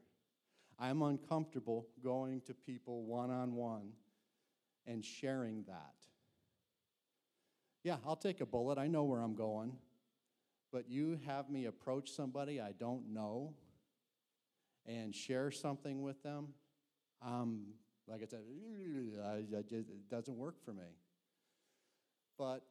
I'm 0.78 1.02
uncomfortable 1.02 1.88
going 2.02 2.42
to 2.42 2.54
people 2.54 3.04
one 3.04 3.30
on 3.30 3.54
one 3.54 3.92
and 4.86 5.04
sharing 5.04 5.64
that. 5.64 5.94
Yeah, 7.82 7.96
I'll 8.06 8.16
take 8.16 8.40
a 8.40 8.46
bullet. 8.46 8.78
I 8.78 8.88
know 8.88 9.04
where 9.04 9.20
I'm 9.20 9.34
going. 9.34 9.76
But 10.72 10.90
you 10.90 11.18
have 11.26 11.48
me 11.48 11.66
approach 11.66 12.10
somebody 12.10 12.60
I 12.60 12.72
don't 12.72 13.12
know 13.12 13.54
and 14.84 15.14
share 15.14 15.50
something 15.50 16.02
with 16.02 16.22
them. 16.22 16.48
Um, 17.24 17.68
like 18.08 18.22
I 18.22 18.26
said, 18.26 18.40
it 19.70 20.08
doesn't 20.10 20.36
work 20.36 20.56
for 20.64 20.72
me. 20.72 20.96
But 22.38 22.62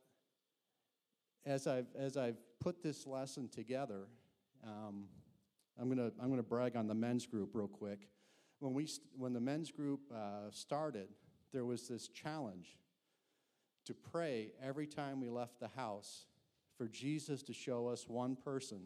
as 1.45 1.67
I've, 1.67 1.87
as 1.97 2.17
I've 2.17 2.37
put 2.59 2.81
this 2.81 3.07
lesson 3.07 3.49
together, 3.49 4.07
um, 4.63 5.05
I'm 5.79 5.93
going 5.93 5.97
to 5.97 6.15
I'm 6.21 6.29
gonna 6.29 6.43
brag 6.43 6.75
on 6.75 6.87
the 6.87 6.93
men's 6.93 7.25
group 7.25 7.49
real 7.53 7.67
quick. 7.67 8.07
When, 8.59 8.73
we, 8.73 8.87
when 9.17 9.33
the 9.33 9.41
men's 9.41 9.71
group 9.71 10.01
uh, 10.13 10.49
started, 10.51 11.09
there 11.55 11.65
was 11.65 11.87
this 11.87 12.09
challenge 12.09 12.77
to 13.85 13.93
pray 13.93 14.51
every 14.61 14.85
time 14.85 15.21
we 15.21 15.29
left 15.29 15.59
the 15.59 15.69
house 15.69 16.25
for 16.77 16.89
Jesus 16.89 17.41
to 17.43 17.53
show 17.53 17.87
us 17.87 18.09
one 18.09 18.35
person 18.35 18.81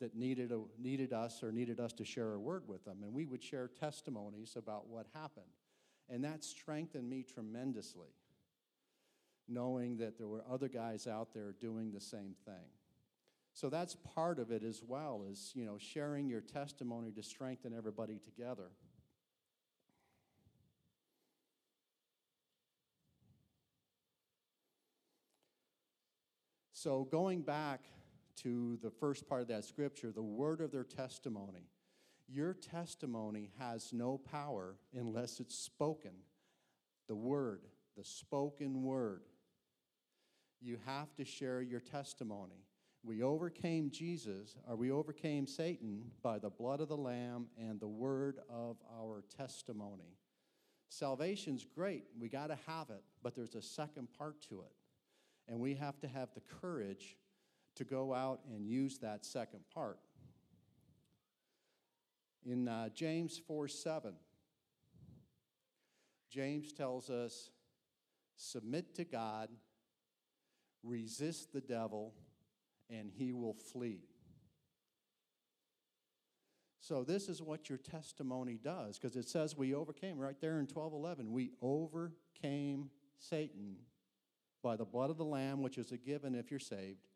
that 0.00 0.16
needed, 0.16 0.50
a, 0.50 0.60
needed 0.76 1.12
us 1.12 1.40
or 1.40 1.52
needed 1.52 1.78
us 1.78 1.92
to 1.92 2.04
share 2.04 2.32
a 2.32 2.38
word 2.40 2.64
with 2.66 2.84
them. 2.84 2.98
And 3.04 3.14
we 3.14 3.26
would 3.26 3.42
share 3.42 3.68
testimonies 3.68 4.56
about 4.56 4.88
what 4.88 5.06
happened. 5.14 5.46
And 6.10 6.24
that 6.24 6.42
strengthened 6.42 7.08
me 7.08 7.22
tremendously 7.22 8.08
knowing 9.46 9.98
that 9.98 10.18
there 10.18 10.26
were 10.26 10.42
other 10.50 10.68
guys 10.68 11.06
out 11.06 11.32
there 11.32 11.54
doing 11.60 11.92
the 11.92 12.00
same 12.00 12.34
thing. 12.44 12.70
So 13.52 13.68
that's 13.68 13.96
part 14.14 14.40
of 14.40 14.50
it 14.50 14.64
as 14.64 14.82
well, 14.84 15.24
is 15.30 15.52
you 15.54 15.64
know, 15.64 15.78
sharing 15.78 16.28
your 16.28 16.40
testimony 16.40 17.12
to 17.12 17.22
strengthen 17.22 17.72
everybody 17.72 18.18
together. 18.18 18.70
So 26.84 27.08
going 27.10 27.40
back 27.40 27.80
to 28.42 28.78
the 28.82 28.90
first 28.90 29.26
part 29.26 29.40
of 29.40 29.48
that 29.48 29.64
scripture, 29.64 30.12
the 30.12 30.20
word 30.20 30.60
of 30.60 30.70
their 30.70 30.84
testimony. 30.84 31.70
Your 32.28 32.52
testimony 32.52 33.52
has 33.58 33.94
no 33.94 34.18
power 34.18 34.76
unless 34.92 35.40
it's 35.40 35.54
spoken. 35.58 36.10
The 37.08 37.14
word, 37.14 37.62
the 37.96 38.04
spoken 38.04 38.82
word 38.82 39.22
you 40.60 40.76
have 40.84 41.14
to 41.14 41.24
share 41.24 41.62
your 41.62 41.80
testimony. 41.80 42.66
We 43.02 43.22
overcame 43.22 43.88
Jesus, 43.90 44.54
or 44.68 44.76
we 44.76 44.90
overcame 44.90 45.46
Satan 45.46 46.10
by 46.22 46.38
the 46.38 46.50
blood 46.50 46.80
of 46.80 46.88
the 46.88 46.98
Lamb 46.98 47.46
and 47.58 47.80
the 47.80 47.88
word 47.88 48.40
of 48.50 48.76
our 48.94 49.24
testimony. 49.34 50.18
Salvation's 50.90 51.64
great, 51.64 52.04
we 52.20 52.28
got 52.28 52.48
to 52.48 52.58
have 52.66 52.90
it, 52.90 53.04
but 53.22 53.34
there's 53.34 53.54
a 53.54 53.62
second 53.62 54.08
part 54.18 54.42
to 54.50 54.60
it. 54.60 54.83
And 55.48 55.60
we 55.60 55.74
have 55.74 55.98
to 56.00 56.08
have 56.08 56.28
the 56.34 56.42
courage 56.60 57.16
to 57.76 57.84
go 57.84 58.14
out 58.14 58.40
and 58.50 58.66
use 58.66 58.98
that 58.98 59.24
second 59.24 59.60
part. 59.72 59.98
In 62.46 62.68
uh, 62.68 62.90
James 62.90 63.40
4 63.46 63.68
7, 63.68 64.14
James 66.30 66.72
tells 66.72 67.10
us, 67.10 67.50
Submit 68.36 68.94
to 68.96 69.04
God 69.04 69.48
resist 70.84 71.52
the 71.52 71.60
devil, 71.60 72.14
and 72.90 73.10
he 73.10 73.32
will 73.32 73.54
flee. 73.54 74.04
So, 76.80 77.02
this 77.02 77.30
is 77.30 77.40
what 77.40 77.70
your 77.70 77.78
testimony 77.78 78.58
does, 78.62 78.98
because 78.98 79.16
it 79.16 79.26
says 79.26 79.56
we 79.56 79.74
overcame 79.74 80.18
right 80.18 80.38
there 80.38 80.58
in 80.60 80.66
1211. 80.66 81.32
We 81.32 81.52
overcame 81.62 82.90
Satan 83.18 83.76
by 84.64 84.76
the 84.76 84.84
blood 84.84 85.10
of 85.10 85.18
the 85.18 85.24
Lamb, 85.24 85.62
which 85.62 85.76
is 85.76 85.92
a 85.92 85.98
given 85.98 86.34
if 86.34 86.50
you're 86.50 86.58
saved, 86.58 87.06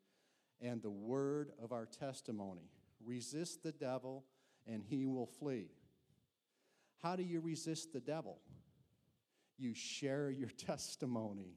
and 0.61 0.81
the 0.81 0.89
word 0.89 1.51
of 1.61 1.71
our 1.71 1.87
testimony. 1.87 2.69
Resist 3.03 3.63
the 3.63 3.71
devil, 3.71 4.23
and 4.67 4.83
he 4.87 5.05
will 5.05 5.25
flee. 5.25 5.71
How 7.01 7.15
do 7.15 7.23
you 7.23 7.41
resist 7.41 7.91
the 7.91 7.99
devil? 7.99 8.37
You 9.57 9.73
share 9.73 10.29
your 10.29 10.49
testimony. 10.57 11.55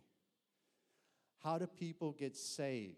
How 1.44 1.58
do 1.58 1.66
people 1.66 2.12
get 2.12 2.36
saved? 2.36 2.96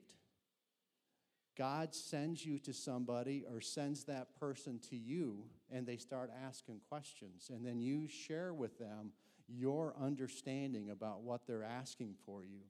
God 1.56 1.94
sends 1.94 2.44
you 2.44 2.58
to 2.60 2.72
somebody 2.72 3.44
or 3.50 3.60
sends 3.60 4.04
that 4.04 4.38
person 4.38 4.78
to 4.90 4.96
you, 4.96 5.44
and 5.70 5.86
they 5.86 5.96
start 5.96 6.30
asking 6.46 6.80
questions. 6.88 7.50
And 7.52 7.66
then 7.66 7.80
you 7.80 8.06
share 8.08 8.54
with 8.54 8.78
them 8.78 9.12
your 9.48 9.94
understanding 10.00 10.90
about 10.90 11.22
what 11.22 11.46
they're 11.46 11.64
asking 11.64 12.14
for 12.24 12.44
you. 12.44 12.60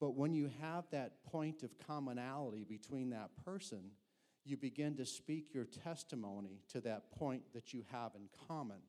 But 0.00 0.14
when 0.14 0.34
you 0.34 0.50
have 0.60 0.84
that 0.90 1.24
point 1.24 1.62
of 1.62 1.70
commonality 1.86 2.64
between 2.64 3.10
that 3.10 3.30
person, 3.44 3.90
you 4.44 4.56
begin 4.56 4.96
to 4.96 5.06
speak 5.06 5.52
your 5.54 5.64
testimony 5.64 6.60
to 6.72 6.80
that 6.82 7.10
point 7.10 7.42
that 7.54 7.72
you 7.72 7.84
have 7.90 8.12
in 8.14 8.28
common. 8.46 8.80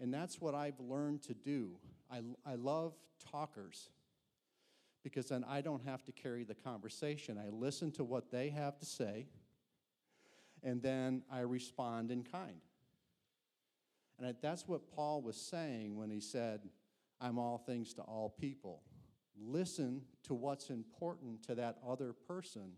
And 0.00 0.12
that's 0.12 0.40
what 0.40 0.54
I've 0.54 0.80
learned 0.80 1.22
to 1.24 1.34
do. 1.34 1.78
I, 2.10 2.22
I 2.46 2.54
love 2.54 2.94
talkers 3.30 3.90
because 5.02 5.26
then 5.26 5.44
I 5.48 5.60
don't 5.60 5.84
have 5.84 6.04
to 6.04 6.12
carry 6.12 6.44
the 6.44 6.54
conversation. 6.54 7.38
I 7.38 7.50
listen 7.50 7.92
to 7.92 8.04
what 8.04 8.30
they 8.30 8.48
have 8.50 8.78
to 8.78 8.86
say, 8.86 9.26
and 10.62 10.82
then 10.82 11.22
I 11.30 11.40
respond 11.40 12.10
in 12.10 12.24
kind. 12.24 12.60
And 14.18 14.34
that's 14.42 14.66
what 14.66 14.90
Paul 14.94 15.22
was 15.22 15.36
saying 15.36 15.96
when 15.96 16.10
he 16.10 16.20
said, 16.20 16.68
I'm 17.20 17.38
all 17.38 17.58
things 17.58 17.94
to 17.94 18.02
all 18.02 18.34
people. 18.40 18.82
Listen 19.40 20.02
to 20.24 20.34
what's 20.34 20.70
important 20.70 21.42
to 21.44 21.54
that 21.54 21.78
other 21.86 22.12
person, 22.12 22.72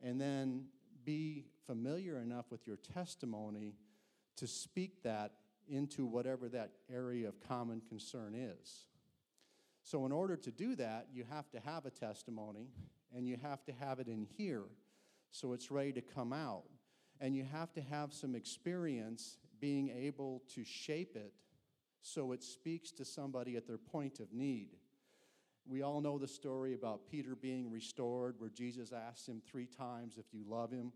and 0.00 0.20
then 0.20 0.66
be 1.04 1.44
familiar 1.66 2.18
enough 2.18 2.46
with 2.50 2.66
your 2.66 2.76
testimony 2.76 3.74
to 4.36 4.46
speak 4.46 5.02
that 5.02 5.32
into 5.68 6.06
whatever 6.06 6.48
that 6.48 6.72
area 6.92 7.28
of 7.28 7.40
common 7.40 7.80
concern 7.88 8.34
is. 8.34 8.86
So, 9.82 10.06
in 10.06 10.12
order 10.12 10.36
to 10.36 10.50
do 10.50 10.76
that, 10.76 11.08
you 11.12 11.24
have 11.28 11.50
to 11.50 11.60
have 11.60 11.86
a 11.86 11.90
testimony 11.90 12.68
and 13.14 13.26
you 13.26 13.36
have 13.42 13.64
to 13.64 13.72
have 13.72 13.98
it 13.98 14.06
in 14.06 14.26
here 14.36 14.64
so 15.30 15.52
it's 15.52 15.70
ready 15.70 15.92
to 15.92 16.00
come 16.00 16.32
out. 16.32 16.64
And 17.20 17.34
you 17.34 17.44
have 17.44 17.72
to 17.74 17.80
have 17.80 18.12
some 18.12 18.34
experience 18.34 19.38
being 19.60 19.90
able 19.90 20.42
to 20.54 20.64
shape 20.64 21.16
it 21.16 21.32
so 22.02 22.32
it 22.32 22.42
speaks 22.42 22.90
to 22.92 23.04
somebody 23.04 23.56
at 23.56 23.66
their 23.66 23.78
point 23.78 24.18
of 24.18 24.32
need. 24.32 24.76
We 25.66 25.82
all 25.82 26.00
know 26.00 26.18
the 26.18 26.28
story 26.28 26.74
about 26.74 27.08
Peter 27.08 27.34
being 27.34 27.70
restored, 27.70 28.34
where 28.38 28.50
Jesus 28.50 28.92
asked 28.92 29.28
him 29.28 29.40
three 29.46 29.66
times 29.66 30.14
if 30.18 30.26
you 30.32 30.44
love 30.46 30.72
him. 30.72 30.92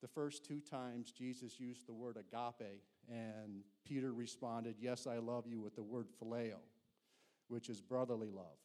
The 0.00 0.08
first 0.08 0.44
two 0.44 0.60
times, 0.60 1.12
Jesus 1.12 1.60
used 1.60 1.86
the 1.86 1.92
word 1.92 2.16
agape, 2.16 2.82
and 3.08 3.62
Peter 3.84 4.12
responded, 4.12 4.76
Yes, 4.80 5.06
I 5.06 5.18
love 5.18 5.46
you, 5.46 5.60
with 5.60 5.76
the 5.76 5.82
word 5.82 6.06
phileo 6.22 6.56
which 7.50 7.68
is 7.68 7.80
brotherly 7.80 8.30
love. 8.30 8.56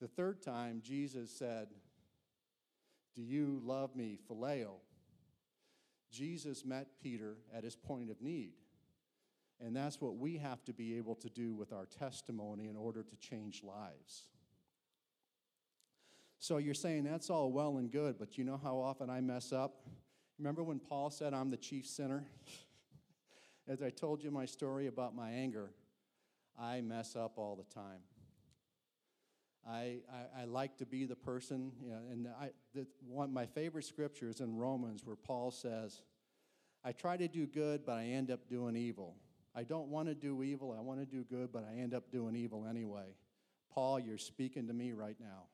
The 0.00 0.06
third 0.06 0.42
time, 0.42 0.82
Jesus 0.84 1.30
said, 1.30 1.68
Do 3.16 3.22
you 3.22 3.60
love 3.64 3.96
me, 3.96 4.18
phileo? 4.30 4.74
Jesus 6.12 6.64
met 6.64 6.86
Peter 7.02 7.38
at 7.52 7.64
his 7.64 7.74
point 7.74 8.10
of 8.10 8.20
need. 8.20 8.52
And 9.64 9.74
that's 9.74 10.00
what 10.00 10.16
we 10.16 10.36
have 10.38 10.64
to 10.64 10.72
be 10.72 10.96
able 10.96 11.16
to 11.16 11.28
do 11.28 11.54
with 11.54 11.72
our 11.72 11.86
testimony 11.86 12.68
in 12.68 12.76
order 12.76 13.02
to 13.02 13.16
change 13.16 13.62
lives. 13.64 14.26
So 16.38 16.58
you're 16.58 16.74
saying 16.74 17.04
that's 17.04 17.30
all 17.30 17.50
well 17.50 17.78
and 17.78 17.90
good, 17.90 18.18
but 18.18 18.38
you 18.38 18.44
know 18.44 18.60
how 18.62 18.76
often 18.78 19.10
I 19.10 19.20
mess 19.20 19.52
up? 19.52 19.82
Remember 20.38 20.62
when 20.62 20.78
Paul 20.78 21.10
said 21.10 21.34
I'm 21.34 21.50
the 21.50 21.56
chief 21.56 21.86
sinner? 21.86 22.24
As 23.68 23.82
I 23.82 23.90
told 23.90 24.22
you 24.22 24.30
my 24.30 24.46
story 24.46 24.86
about 24.86 25.14
my 25.14 25.30
anger, 25.30 25.70
I 26.58 26.80
mess 26.80 27.16
up 27.16 27.32
all 27.36 27.56
the 27.56 27.74
time. 27.74 28.00
I, 29.68 29.98
I, 30.10 30.42
I, 30.42 30.44
like 30.46 30.78
to 30.78 30.86
be 30.86 31.04
the 31.04 31.16
person, 31.16 31.72
you 31.82 31.90
know, 31.90 31.98
and 32.10 32.28
I, 32.40 32.50
the, 32.74 32.86
one, 33.06 33.32
my 33.32 33.44
favorite 33.44 33.84
scripture 33.84 34.30
is 34.30 34.40
in 34.40 34.56
Romans 34.56 35.04
where 35.04 35.16
Paul 35.16 35.50
says, 35.50 36.00
I 36.82 36.92
try 36.92 37.18
to 37.18 37.28
do 37.28 37.46
good, 37.46 37.84
but 37.84 37.96
I 37.96 38.04
end 38.04 38.30
up 38.30 38.48
doing 38.48 38.76
evil. 38.76 39.16
I 39.58 39.64
don't 39.64 39.88
want 39.88 40.08
to 40.08 40.14
do 40.14 40.42
evil, 40.42 40.74
I 40.76 40.80
want 40.80 41.00
to 41.00 41.06
do 41.06 41.24
good, 41.24 41.50
but 41.52 41.64
I 41.64 41.78
end 41.80 41.94
up 41.94 42.12
doing 42.12 42.36
evil 42.36 42.66
anyway. 42.68 43.16
Paul, 43.72 43.98
you're 43.98 44.18
speaking 44.18 44.68
to 44.68 44.72
me 44.72 44.92
right 44.92 45.16
now. 45.18 45.44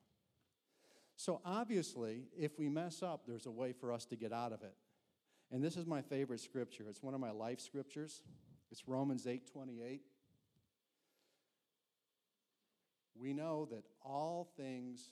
So 1.17 1.41
obviously, 1.45 2.25
if 2.37 2.59
we 2.59 2.69
mess 2.69 3.03
up, 3.03 3.23
there's 3.27 3.47
a 3.47 3.51
way 3.51 3.73
for 3.73 3.93
us 3.93 4.05
to 4.07 4.17
get 4.17 4.33
out 4.33 4.53
of 4.53 4.63
it. 4.63 4.75
And 5.51 5.63
this 5.63 5.77
is 5.77 5.87
my 5.87 6.03
favorite 6.03 6.41
scripture. 6.41 6.85
It's 6.89 7.03
one 7.03 7.15
of 7.15 7.21
my 7.21 7.31
life 7.31 7.61
scriptures. 7.61 8.23
It's 8.71 8.87
Romans 8.89 9.27
8 9.27 9.51
28 9.51 10.03
we 13.19 13.33
know 13.33 13.67
that 13.71 13.85
all 14.05 14.49
things 14.57 15.11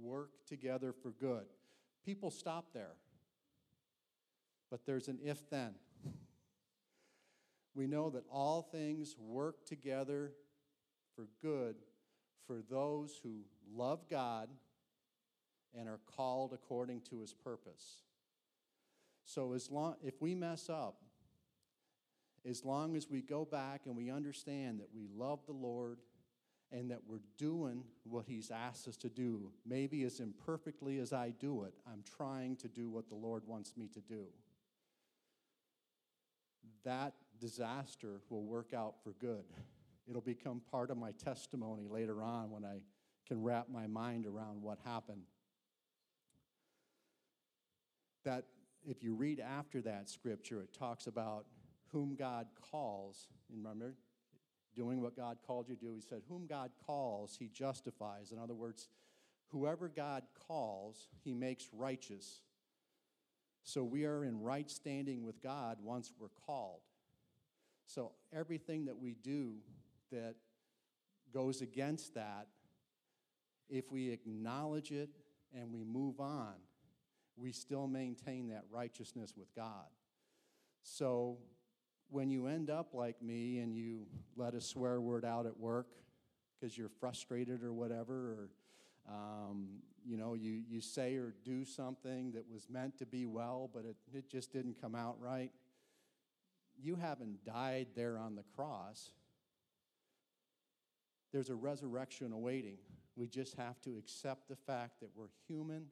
work 0.00 0.30
together 0.46 0.92
for 0.92 1.10
good. 1.10 1.44
People 2.04 2.30
stop 2.30 2.72
there, 2.72 2.96
but 4.70 4.86
there's 4.86 5.08
an 5.08 5.18
if 5.22 5.48
then. 5.50 5.74
We 7.74 7.86
know 7.86 8.10
that 8.10 8.24
all 8.30 8.62
things 8.62 9.16
work 9.18 9.64
together 9.66 10.32
for 11.14 11.28
good 11.42 11.76
for 12.46 12.60
those 12.68 13.18
who 13.22 13.40
love 13.74 14.08
God 14.08 14.48
and 15.76 15.88
are 15.88 16.00
called 16.16 16.52
according 16.52 17.00
to 17.10 17.20
his 17.20 17.32
purpose. 17.32 18.02
So 19.24 19.54
as 19.54 19.70
long 19.70 19.96
if 20.02 20.20
we 20.20 20.34
mess 20.34 20.68
up, 20.68 21.02
as 22.48 22.64
long 22.64 22.94
as 22.94 23.08
we 23.08 23.22
go 23.22 23.44
back 23.44 23.82
and 23.86 23.96
we 23.96 24.10
understand 24.10 24.80
that 24.80 24.88
we 24.94 25.08
love 25.16 25.40
the 25.46 25.52
Lord 25.52 25.98
and 26.70 26.90
that 26.90 27.00
we're 27.06 27.22
doing 27.38 27.84
what 28.02 28.24
He's 28.26 28.50
asked 28.50 28.88
us 28.88 28.96
to 28.98 29.08
do. 29.08 29.50
Maybe 29.64 30.02
as 30.02 30.20
imperfectly 30.20 30.98
as 30.98 31.12
I 31.12 31.30
do 31.38 31.64
it, 31.64 31.74
I'm 31.86 32.02
trying 32.16 32.56
to 32.56 32.68
do 32.68 32.90
what 32.90 33.08
the 33.08 33.14
Lord 33.14 33.44
wants 33.46 33.76
me 33.76 33.88
to 33.94 34.00
do. 34.00 34.26
That 36.84 37.14
disaster 37.40 38.20
will 38.30 38.44
work 38.44 38.72
out 38.74 38.94
for 39.02 39.12
good. 39.20 39.44
It'll 40.08 40.20
become 40.20 40.60
part 40.70 40.90
of 40.90 40.98
my 40.98 41.12
testimony 41.12 41.86
later 41.88 42.22
on 42.22 42.50
when 42.50 42.64
I 42.64 42.80
can 43.26 43.42
wrap 43.42 43.68
my 43.70 43.86
mind 43.86 44.26
around 44.26 44.62
what 44.62 44.78
happened. 44.84 45.22
That 48.24 48.44
if 48.86 49.02
you 49.02 49.14
read 49.14 49.40
after 49.40 49.80
that 49.82 50.08
scripture, 50.10 50.62
it 50.62 50.72
talks 50.72 51.06
about 51.06 51.46
whom 51.88 52.16
God 52.16 52.46
calls. 52.70 53.28
Remember, 53.50 53.94
doing 54.74 55.00
what 55.00 55.16
God 55.16 55.38
called 55.46 55.68
you 55.68 55.76
to 55.76 55.80
do. 55.80 55.94
He 55.94 56.00
said, 56.00 56.22
Whom 56.28 56.46
God 56.46 56.70
calls, 56.86 57.36
he 57.38 57.48
justifies. 57.48 58.32
In 58.32 58.38
other 58.38 58.54
words, 58.54 58.88
whoever 59.48 59.88
God 59.88 60.24
calls, 60.46 61.08
he 61.22 61.32
makes 61.32 61.68
righteous. 61.72 62.40
So 63.62 63.82
we 63.82 64.04
are 64.04 64.24
in 64.24 64.40
right 64.40 64.70
standing 64.70 65.24
with 65.24 65.42
God 65.42 65.78
once 65.80 66.12
we're 66.18 66.28
called. 66.46 66.80
So 67.86 68.12
everything 68.32 68.86
that 68.86 68.98
we 68.98 69.14
do 69.22 69.54
that 70.10 70.34
goes 71.32 71.60
against 71.60 72.14
that, 72.14 72.46
if 73.68 73.90
we 73.90 74.10
acknowledge 74.10 74.92
it 74.92 75.10
and 75.54 75.72
we 75.72 75.84
move 75.84 76.20
on, 76.20 76.54
we 77.36 77.52
still 77.52 77.86
maintain 77.86 78.48
that 78.48 78.64
righteousness 78.70 79.34
with 79.36 79.52
God. 79.54 79.86
So 80.82 81.38
when 82.10 82.30
you 82.30 82.46
end 82.46 82.70
up 82.70 82.94
like 82.94 83.20
me 83.22 83.58
and 83.58 83.74
you 83.74 84.06
let 84.36 84.54
a 84.54 84.60
swear 84.60 85.00
word 85.00 85.24
out 85.24 85.46
at 85.46 85.58
work 85.58 85.88
because 86.60 86.76
you're 86.78 86.90
frustrated 87.00 87.64
or 87.64 87.72
whatever, 87.72 88.14
or 88.14 88.48
um, 89.08 89.66
you 90.04 90.16
know, 90.16 90.34
you, 90.34 90.62
you 90.68 90.80
say 90.80 91.16
or 91.16 91.34
do 91.44 91.64
something 91.64 92.32
that 92.32 92.44
was 92.50 92.68
meant 92.70 92.98
to 92.98 93.06
be 93.06 93.26
well, 93.26 93.70
but 93.72 93.84
it, 93.84 93.96
it 94.12 94.30
just 94.30 94.52
didn't 94.52 94.80
come 94.80 94.94
out 94.94 95.16
right, 95.18 95.50
you 96.80 96.96
haven't 96.96 97.44
died 97.44 97.88
there 97.94 98.18
on 98.18 98.34
the 98.34 98.44
cross. 98.56 99.10
There's 101.32 101.50
a 101.50 101.54
resurrection 101.54 102.32
awaiting. 102.32 102.78
We 103.16 103.26
just 103.26 103.56
have 103.56 103.80
to 103.82 103.96
accept 103.98 104.48
the 104.48 104.56
fact 104.56 105.00
that 105.00 105.10
we're 105.14 105.32
human, 105.48 105.86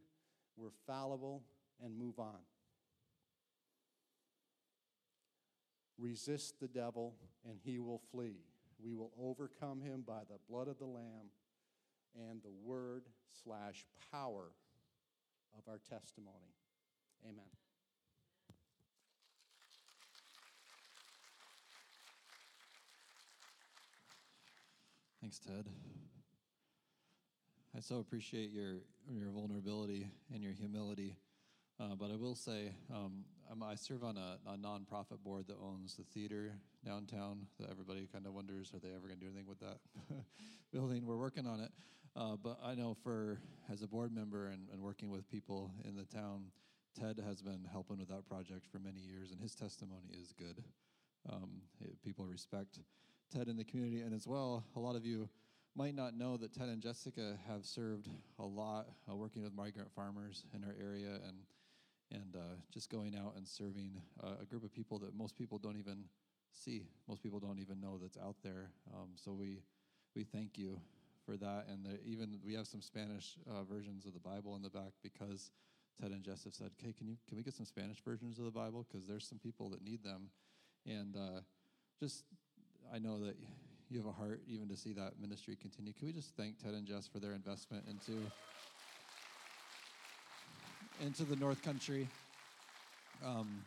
we're 0.56 0.70
fallible, 0.86 1.42
and 1.82 1.96
move 1.96 2.18
on. 2.18 2.38
Resist 5.98 6.60
the 6.60 6.68
devil, 6.68 7.14
and 7.48 7.58
he 7.64 7.78
will 7.78 8.00
flee. 8.10 8.40
We 8.82 8.94
will 8.94 9.12
overcome 9.20 9.80
him 9.80 10.02
by 10.06 10.20
the 10.28 10.38
blood 10.48 10.68
of 10.68 10.78
the 10.78 10.86
Lamb 10.86 11.30
and 12.14 12.42
the 12.42 12.52
word 12.64 13.04
slash 13.44 13.86
power 14.10 14.52
of 15.56 15.68
our 15.68 15.78
testimony. 15.88 16.54
Amen. 17.24 17.61
Thanks, 25.22 25.38
Ted. 25.38 25.68
I 27.76 27.78
so 27.78 28.00
appreciate 28.00 28.50
your 28.50 28.78
your 29.08 29.30
vulnerability 29.30 30.08
and 30.34 30.42
your 30.42 30.52
humility. 30.52 31.14
Uh, 31.78 31.94
but 31.94 32.10
I 32.10 32.16
will 32.16 32.34
say, 32.34 32.72
um, 32.92 33.24
i 33.62 33.76
serve 33.76 34.02
on 34.02 34.16
a, 34.16 34.38
a 34.50 34.56
nonprofit 34.56 35.22
board 35.22 35.46
that 35.46 35.58
owns 35.62 35.94
the 35.94 36.02
theater 36.02 36.54
downtown. 36.84 37.46
That 37.60 37.70
everybody 37.70 38.08
kind 38.12 38.26
of 38.26 38.34
wonders, 38.34 38.72
are 38.74 38.80
they 38.80 38.88
ever 38.88 39.06
going 39.06 39.20
to 39.20 39.24
do 39.24 39.30
anything 39.30 39.46
with 39.46 39.60
that 39.60 39.78
building? 40.72 41.06
We're 41.06 41.16
working 41.16 41.46
on 41.46 41.60
it. 41.60 41.70
Uh, 42.16 42.34
but 42.42 42.58
I 42.60 42.74
know 42.74 42.96
for 43.04 43.38
as 43.70 43.82
a 43.82 43.86
board 43.86 44.12
member 44.12 44.48
and, 44.48 44.66
and 44.72 44.82
working 44.82 45.08
with 45.08 45.30
people 45.30 45.70
in 45.84 45.94
the 45.94 46.04
town, 46.04 46.46
Ted 46.98 47.22
has 47.24 47.42
been 47.42 47.64
helping 47.70 48.00
with 48.00 48.08
that 48.08 48.26
project 48.26 48.66
for 48.72 48.80
many 48.80 48.98
years, 48.98 49.30
and 49.30 49.40
his 49.40 49.54
testimony 49.54 50.16
is 50.20 50.34
good. 50.36 50.64
Um, 51.32 51.62
people 52.02 52.26
respect 52.26 52.80
Ted 53.32 53.48
in 53.48 53.56
the 53.56 53.64
community, 53.64 54.02
and 54.02 54.14
as 54.14 54.26
well, 54.26 54.62
a 54.76 54.80
lot 54.80 54.94
of 54.94 55.06
you 55.06 55.26
might 55.74 55.94
not 55.94 56.14
know 56.14 56.36
that 56.36 56.52
Ted 56.52 56.68
and 56.68 56.82
Jessica 56.82 57.38
have 57.48 57.64
served 57.64 58.08
a 58.38 58.44
lot 58.44 58.88
uh, 59.10 59.16
working 59.16 59.42
with 59.42 59.54
migrant 59.54 59.90
farmers 59.90 60.44
in 60.54 60.62
our 60.64 60.74
area 60.78 61.18
and 61.26 61.38
and 62.10 62.36
uh, 62.36 62.56
just 62.70 62.90
going 62.90 63.16
out 63.16 63.32
and 63.38 63.48
serving 63.48 63.98
uh, 64.22 64.34
a 64.42 64.44
group 64.44 64.62
of 64.62 64.70
people 64.70 64.98
that 64.98 65.14
most 65.16 65.34
people 65.34 65.56
don't 65.56 65.78
even 65.78 66.04
see, 66.50 66.82
most 67.08 67.22
people 67.22 67.40
don't 67.40 67.58
even 67.58 67.80
know 67.80 67.96
that's 67.96 68.18
out 68.18 68.36
there. 68.44 68.68
Um, 68.92 69.12
so 69.14 69.32
we 69.32 69.62
we 70.14 70.24
thank 70.24 70.58
you 70.58 70.78
for 71.24 71.38
that, 71.38 71.64
and 71.70 71.86
the, 71.86 72.04
even 72.04 72.38
we 72.44 72.52
have 72.52 72.66
some 72.66 72.82
Spanish 72.82 73.38
uh, 73.50 73.62
versions 73.64 74.04
of 74.04 74.12
the 74.12 74.20
Bible 74.20 74.56
in 74.56 74.62
the 74.62 74.68
back 74.68 74.92
because 75.02 75.52
Ted 75.98 76.10
and 76.10 76.22
Jessica 76.22 76.54
said, 76.54 76.70
"Okay, 76.78 76.92
can 76.92 77.08
you 77.08 77.16
can 77.26 77.38
we 77.38 77.42
get 77.42 77.54
some 77.54 77.64
Spanish 77.64 78.02
versions 78.04 78.38
of 78.38 78.44
the 78.44 78.50
Bible 78.50 78.86
because 78.86 79.06
there's 79.06 79.26
some 79.26 79.38
people 79.38 79.70
that 79.70 79.82
need 79.82 80.04
them," 80.04 80.28
and 80.86 81.16
uh, 81.16 81.40
just 81.98 82.24
I 82.94 82.98
know 82.98 83.18
that 83.24 83.36
you 83.88 83.98
have 83.98 84.06
a 84.06 84.12
heart 84.12 84.40
even 84.46 84.68
to 84.68 84.76
see 84.76 84.92
that 84.92 85.18
ministry 85.18 85.56
continue. 85.60 85.94
Can 85.94 86.08
we 86.08 86.12
just 86.12 86.36
thank 86.36 86.62
Ted 86.62 86.74
and 86.74 86.86
Jess 86.86 87.06
for 87.06 87.20
their 87.20 87.32
investment 87.32 87.84
into 87.88 88.30
into 91.00 91.24
the 91.24 91.36
North 91.36 91.62
Country? 91.62 92.08
Um, 93.24 93.62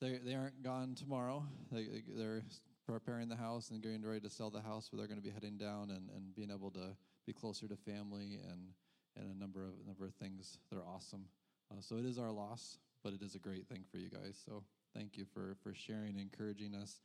they 0.00 0.18
they 0.24 0.34
aren't 0.34 0.62
gone 0.62 0.94
tomorrow. 0.94 1.42
They 1.72 1.86
they're 2.16 2.42
preparing 2.86 3.28
the 3.28 3.36
house 3.36 3.70
and 3.70 3.82
getting 3.82 4.04
ready 4.06 4.20
to 4.20 4.30
sell 4.30 4.48
the 4.48 4.60
house, 4.60 4.88
but 4.90 4.98
they're 4.98 5.08
going 5.08 5.20
to 5.20 5.26
be 5.26 5.32
heading 5.32 5.56
down 5.58 5.90
and, 5.90 6.08
and 6.14 6.34
being 6.36 6.50
able 6.50 6.70
to 6.70 6.94
be 7.26 7.32
closer 7.32 7.66
to 7.66 7.76
family 7.76 8.38
and 8.48 8.68
and 9.16 9.34
a 9.34 9.38
number 9.38 9.64
of 9.64 9.72
a 9.82 9.86
number 9.88 10.04
of 10.06 10.14
things 10.14 10.58
that 10.70 10.76
are 10.78 10.86
awesome. 10.86 11.24
Uh, 11.72 11.80
so 11.80 11.96
it 11.96 12.04
is 12.04 12.16
our 12.16 12.30
loss, 12.30 12.78
but 13.02 13.12
it 13.12 13.22
is 13.22 13.34
a 13.34 13.40
great 13.40 13.66
thing 13.66 13.84
for 13.90 13.98
you 13.98 14.08
guys. 14.08 14.40
So 14.44 14.62
thank 14.94 15.16
you 15.16 15.24
for 15.24 15.56
for 15.64 15.74
sharing 15.74 16.10
and 16.10 16.20
encouraging 16.20 16.76
us. 16.76 17.00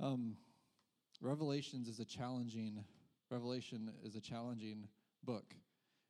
Um, 0.00 0.36
Revelations 1.20 1.88
is 1.88 1.98
a 2.00 2.04
challenging 2.04 2.84
Revelation 3.30 3.92
is 4.04 4.14
a 4.14 4.20
challenging 4.20 4.86
book. 5.24 5.54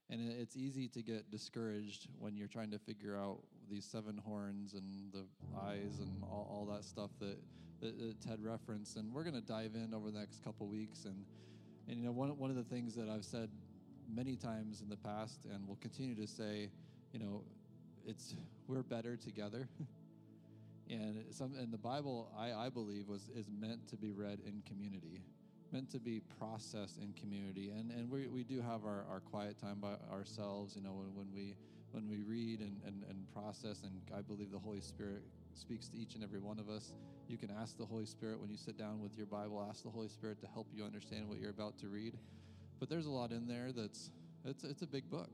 And 0.09 0.31
it's 0.31 0.55
easy 0.55 0.87
to 0.89 1.01
get 1.01 1.29
discouraged 1.31 2.07
when 2.17 2.37
you're 2.37 2.47
trying 2.47 2.71
to 2.71 2.79
figure 2.79 3.17
out 3.17 3.39
these 3.69 3.83
seven 3.83 4.17
horns 4.17 4.73
and 4.73 5.11
the 5.11 5.25
eyes 5.59 5.99
and 5.99 6.23
all, 6.23 6.47
all 6.49 6.73
that 6.73 6.85
stuff 6.85 7.11
that, 7.19 7.37
that, 7.81 7.99
that 7.99 8.21
Ted 8.21 8.41
referenced. 8.41 8.95
And 8.95 9.13
we're 9.13 9.23
going 9.23 9.35
to 9.35 9.41
dive 9.41 9.71
in 9.75 9.93
over 9.93 10.09
the 10.11 10.19
next 10.19 10.43
couple 10.43 10.67
weeks. 10.67 11.03
And, 11.05 11.25
and, 11.89 11.97
you 11.97 12.05
know, 12.05 12.11
one, 12.11 12.29
one 12.37 12.49
of 12.49 12.55
the 12.55 12.63
things 12.63 12.95
that 12.95 13.09
I've 13.09 13.25
said 13.25 13.49
many 14.09 14.37
times 14.37 14.81
in 14.81 14.87
the 14.87 14.95
past 14.95 15.39
and 15.51 15.67
will 15.67 15.77
continue 15.81 16.15
to 16.15 16.27
say, 16.27 16.69
you 17.11 17.19
know, 17.19 17.43
it's 18.05 18.35
we're 18.67 18.83
better 18.83 19.17
together. 19.17 19.67
and 20.89 21.23
some 21.31 21.53
and 21.59 21.71
the 21.71 21.77
bible 21.77 22.31
I, 22.37 22.51
I 22.53 22.69
believe 22.69 23.07
was 23.07 23.29
is 23.35 23.47
meant 23.49 23.87
to 23.89 23.97
be 23.97 24.11
read 24.11 24.39
in 24.45 24.61
community 24.67 25.23
meant 25.71 25.89
to 25.91 25.99
be 25.99 26.21
processed 26.39 26.97
in 26.97 27.13
community. 27.13 27.69
And 27.69 27.91
and 27.91 28.09
we, 28.09 28.27
we 28.27 28.43
do 28.43 28.61
have 28.61 28.85
our, 28.85 29.05
our 29.09 29.19
quiet 29.19 29.59
time 29.59 29.79
by 29.79 29.95
ourselves 30.11 30.75
you 30.75 30.81
know 30.81 30.91
when, 30.91 31.15
when 31.15 31.33
we 31.33 31.55
when 31.91 32.09
we 32.09 32.21
read 32.21 32.59
and, 32.59 32.81
and, 32.85 33.03
and 33.09 33.31
process. 33.33 33.83
And 33.83 34.01
i 34.15 34.21
believe 34.21 34.51
the 34.51 34.59
holy 34.59 34.81
spirit 34.81 35.23
speaks 35.53 35.87
to 35.89 35.97
each 35.97 36.15
and 36.15 36.23
every 36.23 36.39
one 36.39 36.59
of 36.59 36.69
us. 36.69 36.93
You 37.27 37.37
can 37.37 37.51
ask 37.51 37.77
the 37.77 37.85
holy 37.85 38.05
spirit 38.05 38.39
when 38.39 38.49
you 38.49 38.57
sit 38.57 38.77
down 38.77 39.01
with 39.01 39.17
your 39.17 39.25
bible 39.25 39.65
ask 39.69 39.83
the 39.83 39.89
holy 39.89 40.09
spirit 40.09 40.39
to 40.41 40.47
help 40.47 40.67
you 40.73 40.83
understand 40.83 41.27
what 41.27 41.39
you're 41.39 41.51
about 41.51 41.77
to 41.79 41.87
read. 41.87 42.17
But 42.79 42.89
there's 42.89 43.07
a 43.07 43.11
lot 43.11 43.31
in 43.31 43.47
there 43.47 43.71
that's 43.71 44.11
it's, 44.45 44.63
it's 44.63 44.81
a 44.81 44.87
big 44.87 45.09
book. 45.09 45.31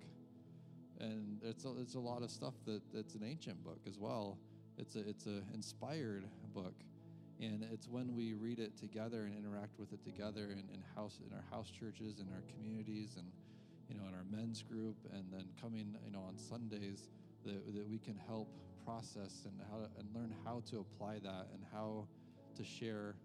And 0.99 1.41
it's 1.43 1.65
a, 1.65 1.73
it's 1.81 1.95
a 1.95 1.99
lot 1.99 2.21
of 2.21 2.31
stuff 2.31 2.53
that 2.65 2.81
it's 2.93 3.15
an 3.15 3.23
ancient 3.23 3.63
book 3.63 3.79
as 3.87 3.97
well 3.97 4.37
it's 4.77 4.95
a 4.95 5.07
it's 5.07 5.25
a 5.27 5.41
inspired 5.53 6.25
book, 6.53 6.73
and 7.39 7.65
it's 7.71 7.87
when 7.87 8.15
we 8.15 8.33
read 8.33 8.59
it 8.59 8.77
together 8.77 9.23
and 9.23 9.37
interact 9.37 9.79
with 9.79 9.93
it 9.93 10.03
together 10.03 10.51
in, 10.51 10.59
in 10.73 10.83
house 10.95 11.19
in 11.25 11.35
our 11.35 11.43
house 11.51 11.69
churches, 11.69 12.19
in 12.19 12.27
our 12.33 12.43
communities, 12.53 13.15
and 13.17 13.27
you 13.87 13.95
know 13.95 14.07
in 14.07 14.13
our 14.13 14.25
men's 14.29 14.63
group, 14.63 14.97
and 15.13 15.25
then 15.31 15.45
coming 15.61 15.95
you 16.05 16.11
know 16.11 16.21
on 16.27 16.37
Sundays 16.37 17.09
that, 17.45 17.73
that 17.75 17.89
we 17.89 17.99
can 17.99 18.19
help 18.27 18.47
process 18.85 19.45
and 19.45 19.53
how 19.71 19.77
to, 19.77 19.89
and 19.99 20.07
learn 20.13 20.33
how 20.43 20.61
to 20.69 20.79
apply 20.79 21.19
that 21.19 21.47
and 21.53 21.63
how 21.71 22.07
to 22.55 22.63
share 22.63 23.15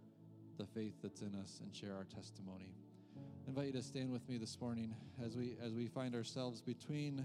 the 0.59 0.67
faith 0.67 0.95
that's 1.03 1.23
in 1.23 1.35
us 1.35 1.61
and 1.63 1.75
share 1.75 1.95
our 1.95 2.05
testimony. 2.05 2.73
I 3.17 3.49
invite 3.49 3.67
you 3.67 3.73
to 3.73 3.83
stand 3.83 4.11
with 4.13 4.29
me 4.29 4.39
this 4.39 4.61
morning 4.61 4.95
as 5.25 5.37
we 5.37 5.57
as 5.63 5.73
we 5.73 5.87
find 5.87 6.15
ourselves 6.15 6.61
between 6.61 7.25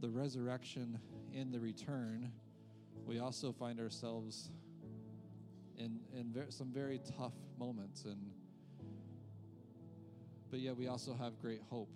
the 0.00 0.08
resurrection 0.08 0.98
and 1.34 1.52
the 1.52 1.58
return 1.58 2.30
we 3.08 3.18
also 3.18 3.52
find 3.52 3.80
ourselves 3.80 4.50
in, 5.78 6.00
in 6.14 6.32
ver- 6.32 6.50
some 6.50 6.70
very 6.72 7.00
tough 7.16 7.32
moments 7.58 8.04
and 8.04 8.18
but 10.50 10.60
yet 10.60 10.76
we 10.76 10.88
also 10.88 11.14
have 11.14 11.38
great 11.40 11.60
hope. 11.70 11.90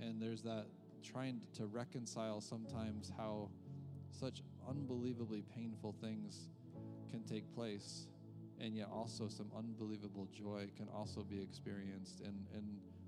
And 0.00 0.20
there's 0.20 0.42
that 0.42 0.66
trying 1.04 1.42
to 1.56 1.66
reconcile 1.66 2.40
sometimes 2.40 3.12
how 3.16 3.48
such 4.10 4.42
unbelievably 4.68 5.44
painful 5.54 5.94
things 6.00 6.48
can 7.10 7.22
take 7.24 7.54
place 7.54 8.06
and 8.60 8.74
yet 8.74 8.88
also 8.92 9.28
some 9.28 9.50
unbelievable 9.56 10.26
joy 10.32 10.68
can 10.76 10.88
also 10.88 11.22
be 11.22 11.40
experienced. 11.40 12.20
And 12.20 12.46
and 12.54 12.64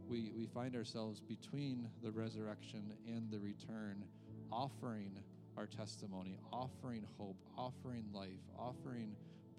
we 0.09 0.33
we 0.37 0.47
find 0.47 0.77
ourselves 0.77 1.21
between 1.21 1.89
the 2.03 2.11
resurrection 2.11 2.93
and 3.07 3.31
the 3.31 3.39
return 3.39 4.05
offering 4.53 5.19
our 5.57 5.67
testimony, 5.67 6.39
offering 6.53 7.05
hope, 7.19 7.37
offering 7.57 8.05
life, 8.13 8.41
offering 8.59 9.17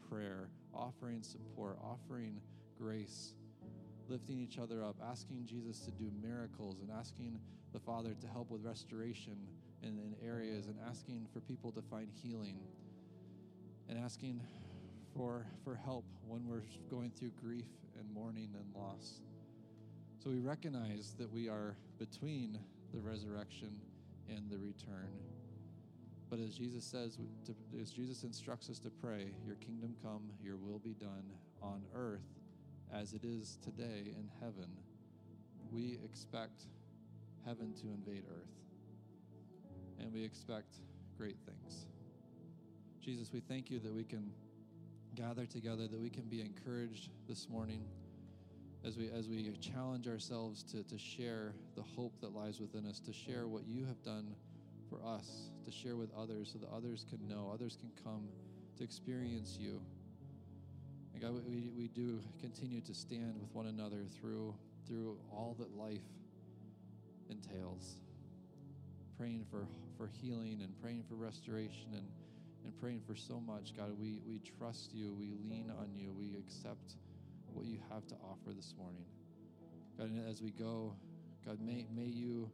prayer, 0.10 0.50
offering 0.74 1.24
support, 1.24 1.78
offering 1.84 2.42
grace, 2.78 3.34
lifting 4.08 4.40
each 4.40 4.58
other 4.58 4.84
up, 4.84 4.96
asking 5.04 5.46
Jesus 5.46 5.80
to 5.82 5.92
do 5.92 6.12
miracles, 6.22 6.80
and 6.82 6.90
asking 6.92 7.40
the 7.74 7.80
Father 7.80 8.14
to 8.20 8.28
help 8.28 8.50
with 8.50 8.64
restoration 8.64 9.38
in, 9.84 9.90
in 9.90 10.16
areas, 10.26 10.68
and 10.68 10.76
asking 10.88 11.28
for 11.34 11.40
people 11.42 11.72
to 11.72 11.82
find 11.82 12.10
healing, 12.24 12.60
and 13.90 13.98
asking 13.98 14.42
for, 15.16 15.46
for 15.64 15.76
help 15.76 16.06
when 16.28 16.48
we're 16.48 16.64
going 16.90 17.12
through 17.12 17.32
grief 17.42 17.68
and 18.00 18.12
mourning 18.14 18.50
and 18.56 18.66
loss. 18.76 19.22
So 20.24 20.30
we 20.30 20.40
recognize 20.40 21.16
that 21.18 21.32
we 21.32 21.50
are 21.50 21.76
between 21.98 22.60
the 22.94 23.00
resurrection 23.00 23.80
and 24.30 24.50
the 24.50 24.58
return. 24.58 25.10
But 26.32 26.40
as 26.40 26.56
Jesus 26.56 26.86
says, 26.86 27.18
as 27.80 27.92
Jesus 27.92 28.24
instructs 28.24 28.70
us 28.70 28.80
to 28.80 28.90
pray, 28.90 29.34
Your 29.46 29.58
kingdom 29.58 29.98
come, 30.02 30.32
Your 30.42 30.56
will 30.56 30.80
be 30.80 30.94
done 30.94 31.26
on 31.62 31.84
earth 31.94 32.24
as 32.94 33.12
it 33.12 33.26
is 33.26 33.58
today 33.62 34.14
in 34.18 34.30
heaven, 34.40 34.70
we 35.74 36.00
expect 36.06 36.64
heaven 37.46 37.74
to 37.82 37.88
invade 37.88 38.24
earth. 38.30 38.48
And 40.00 40.14
we 40.14 40.24
expect 40.24 40.78
great 41.18 41.38
things. 41.46 41.86
Jesus, 43.02 43.34
we 43.34 43.42
thank 43.42 43.70
you 43.70 43.80
that 43.80 43.94
we 43.94 44.06
can 44.06 44.32
gather 45.16 45.46
together, 45.46 45.86
that 45.88 46.00
we 46.00 46.10
can 46.10 46.24
be 46.24 46.40
encouraged 46.40 47.10
this 47.28 47.50
morning 47.50 47.84
as 48.86 48.98
we 48.98 49.12
as 49.12 49.28
we 49.28 49.52
challenge 49.60 50.08
ourselves 50.08 50.64
to, 50.64 50.84
to 50.84 50.98
share 50.98 51.54
the 51.76 51.84
hope 51.84 52.14
that 52.22 52.34
lies 52.34 52.60
within 52.60 52.86
us, 52.88 53.00
to 53.02 53.14
share 53.14 53.48
what 53.48 53.68
you 53.68 53.86
have 53.86 54.02
done 54.02 54.34
for 54.92 55.00
us 55.08 55.50
to 55.66 55.72
share 55.72 55.96
with 55.96 56.10
others 56.18 56.50
so 56.52 56.60
that 56.60 56.70
others 56.76 57.06
can 57.10 57.26
know, 57.28 57.50
others 57.54 57.78
can 57.80 57.92
come 58.04 58.28
to 58.78 58.84
experience 58.84 59.58
you. 59.60 59.82
And 61.14 61.22
God, 61.22 61.34
we, 61.48 61.72
we 61.76 61.88
do 61.88 62.20
continue 62.42 62.82
to 62.82 62.94
stand 62.94 63.36
with 63.40 63.54
one 63.54 63.68
another 63.68 64.04
through, 64.20 64.54
through 64.88 65.18
all 65.32 65.56
that 65.60 65.72
life 65.78 66.02
entails. 67.30 67.96
Praying 69.18 69.46
for, 69.50 69.66
for 69.98 70.10
healing 70.22 70.60
and 70.62 70.74
praying 70.82 71.04
for 71.08 71.16
restoration 71.16 71.94
and, 71.94 72.08
and 72.66 72.78
praying 72.80 73.02
for 73.08 73.16
so 73.16 73.40
much. 73.40 73.76
God, 73.78 73.98
we, 74.00 74.20
we 74.28 74.42
trust 74.58 74.94
you. 74.94 75.14
We 75.14 75.36
lean 75.50 75.72
on 75.80 75.96
you. 75.96 76.12
We 76.12 76.36
accept 76.38 76.96
what 77.54 77.66
you 77.66 77.80
have 77.90 78.06
to 78.08 78.16
offer 78.16 78.54
this 78.54 78.74
morning. 78.78 79.06
God, 79.98 80.10
and 80.10 80.30
as 80.30 80.42
we 80.42 80.52
go, 80.52 80.96
God, 81.46 81.60
may, 81.62 81.86
may 81.94 82.06
you 82.06 82.50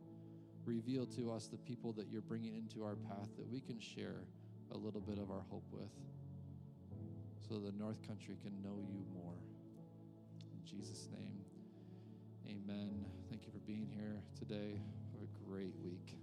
reveal 0.68 1.06
to 1.06 1.32
us 1.32 1.48
the 1.48 1.58
people 1.58 1.94
that 1.94 2.08
you're 2.12 2.22
bringing 2.22 2.56
into 2.56 2.84
our 2.84 2.96
path 2.96 3.30
that 3.38 3.50
we 3.50 3.62
can 3.62 3.80
share 3.80 4.22
a 4.74 4.78
little 4.78 5.02
bit 5.02 5.18
of 5.18 5.32
our 5.32 5.44
hope 5.50 5.64
with 5.72 5.90
so 7.48 7.56
the 7.56 7.72
North 7.72 8.06
Country 8.06 8.36
can 8.44 8.52
know 8.62 8.78
you 8.92 9.00
more. 9.14 9.34
In 10.54 10.60
Jesus' 10.66 11.08
name, 11.18 11.40
amen. 12.46 13.06
Thank 13.30 13.46
you 13.46 13.52
for 13.52 13.60
being 13.60 13.88
here 13.96 14.22
today. 14.38 14.80
Have 15.14 15.22
a 15.24 15.50
great 15.50 15.74
week. 15.84 16.16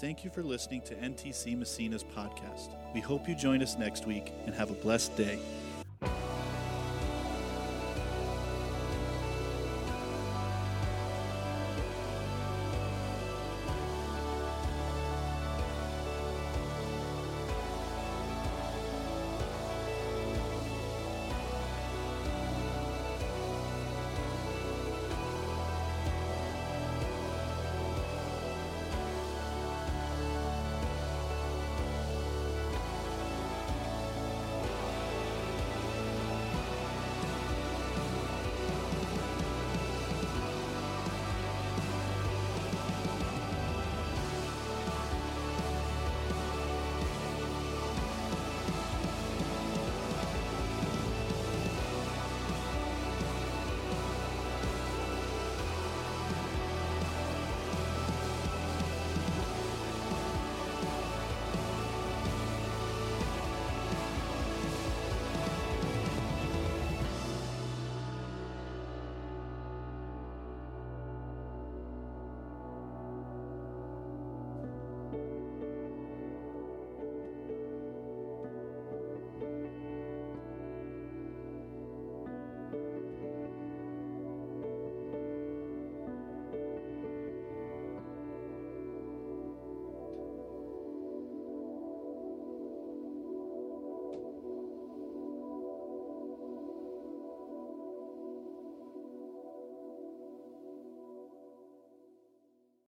Thank 0.00 0.24
you 0.24 0.30
for 0.30 0.42
listening 0.42 0.80
to 0.86 0.94
NTC 0.94 1.58
Massena's 1.58 2.04
podcast. 2.04 2.70
We 2.94 3.00
hope 3.00 3.28
you 3.28 3.34
join 3.34 3.62
us 3.62 3.76
next 3.76 4.06
week 4.06 4.32
and 4.46 4.54
have 4.54 4.70
a 4.70 4.74
blessed 4.74 5.14
day. 5.14 5.38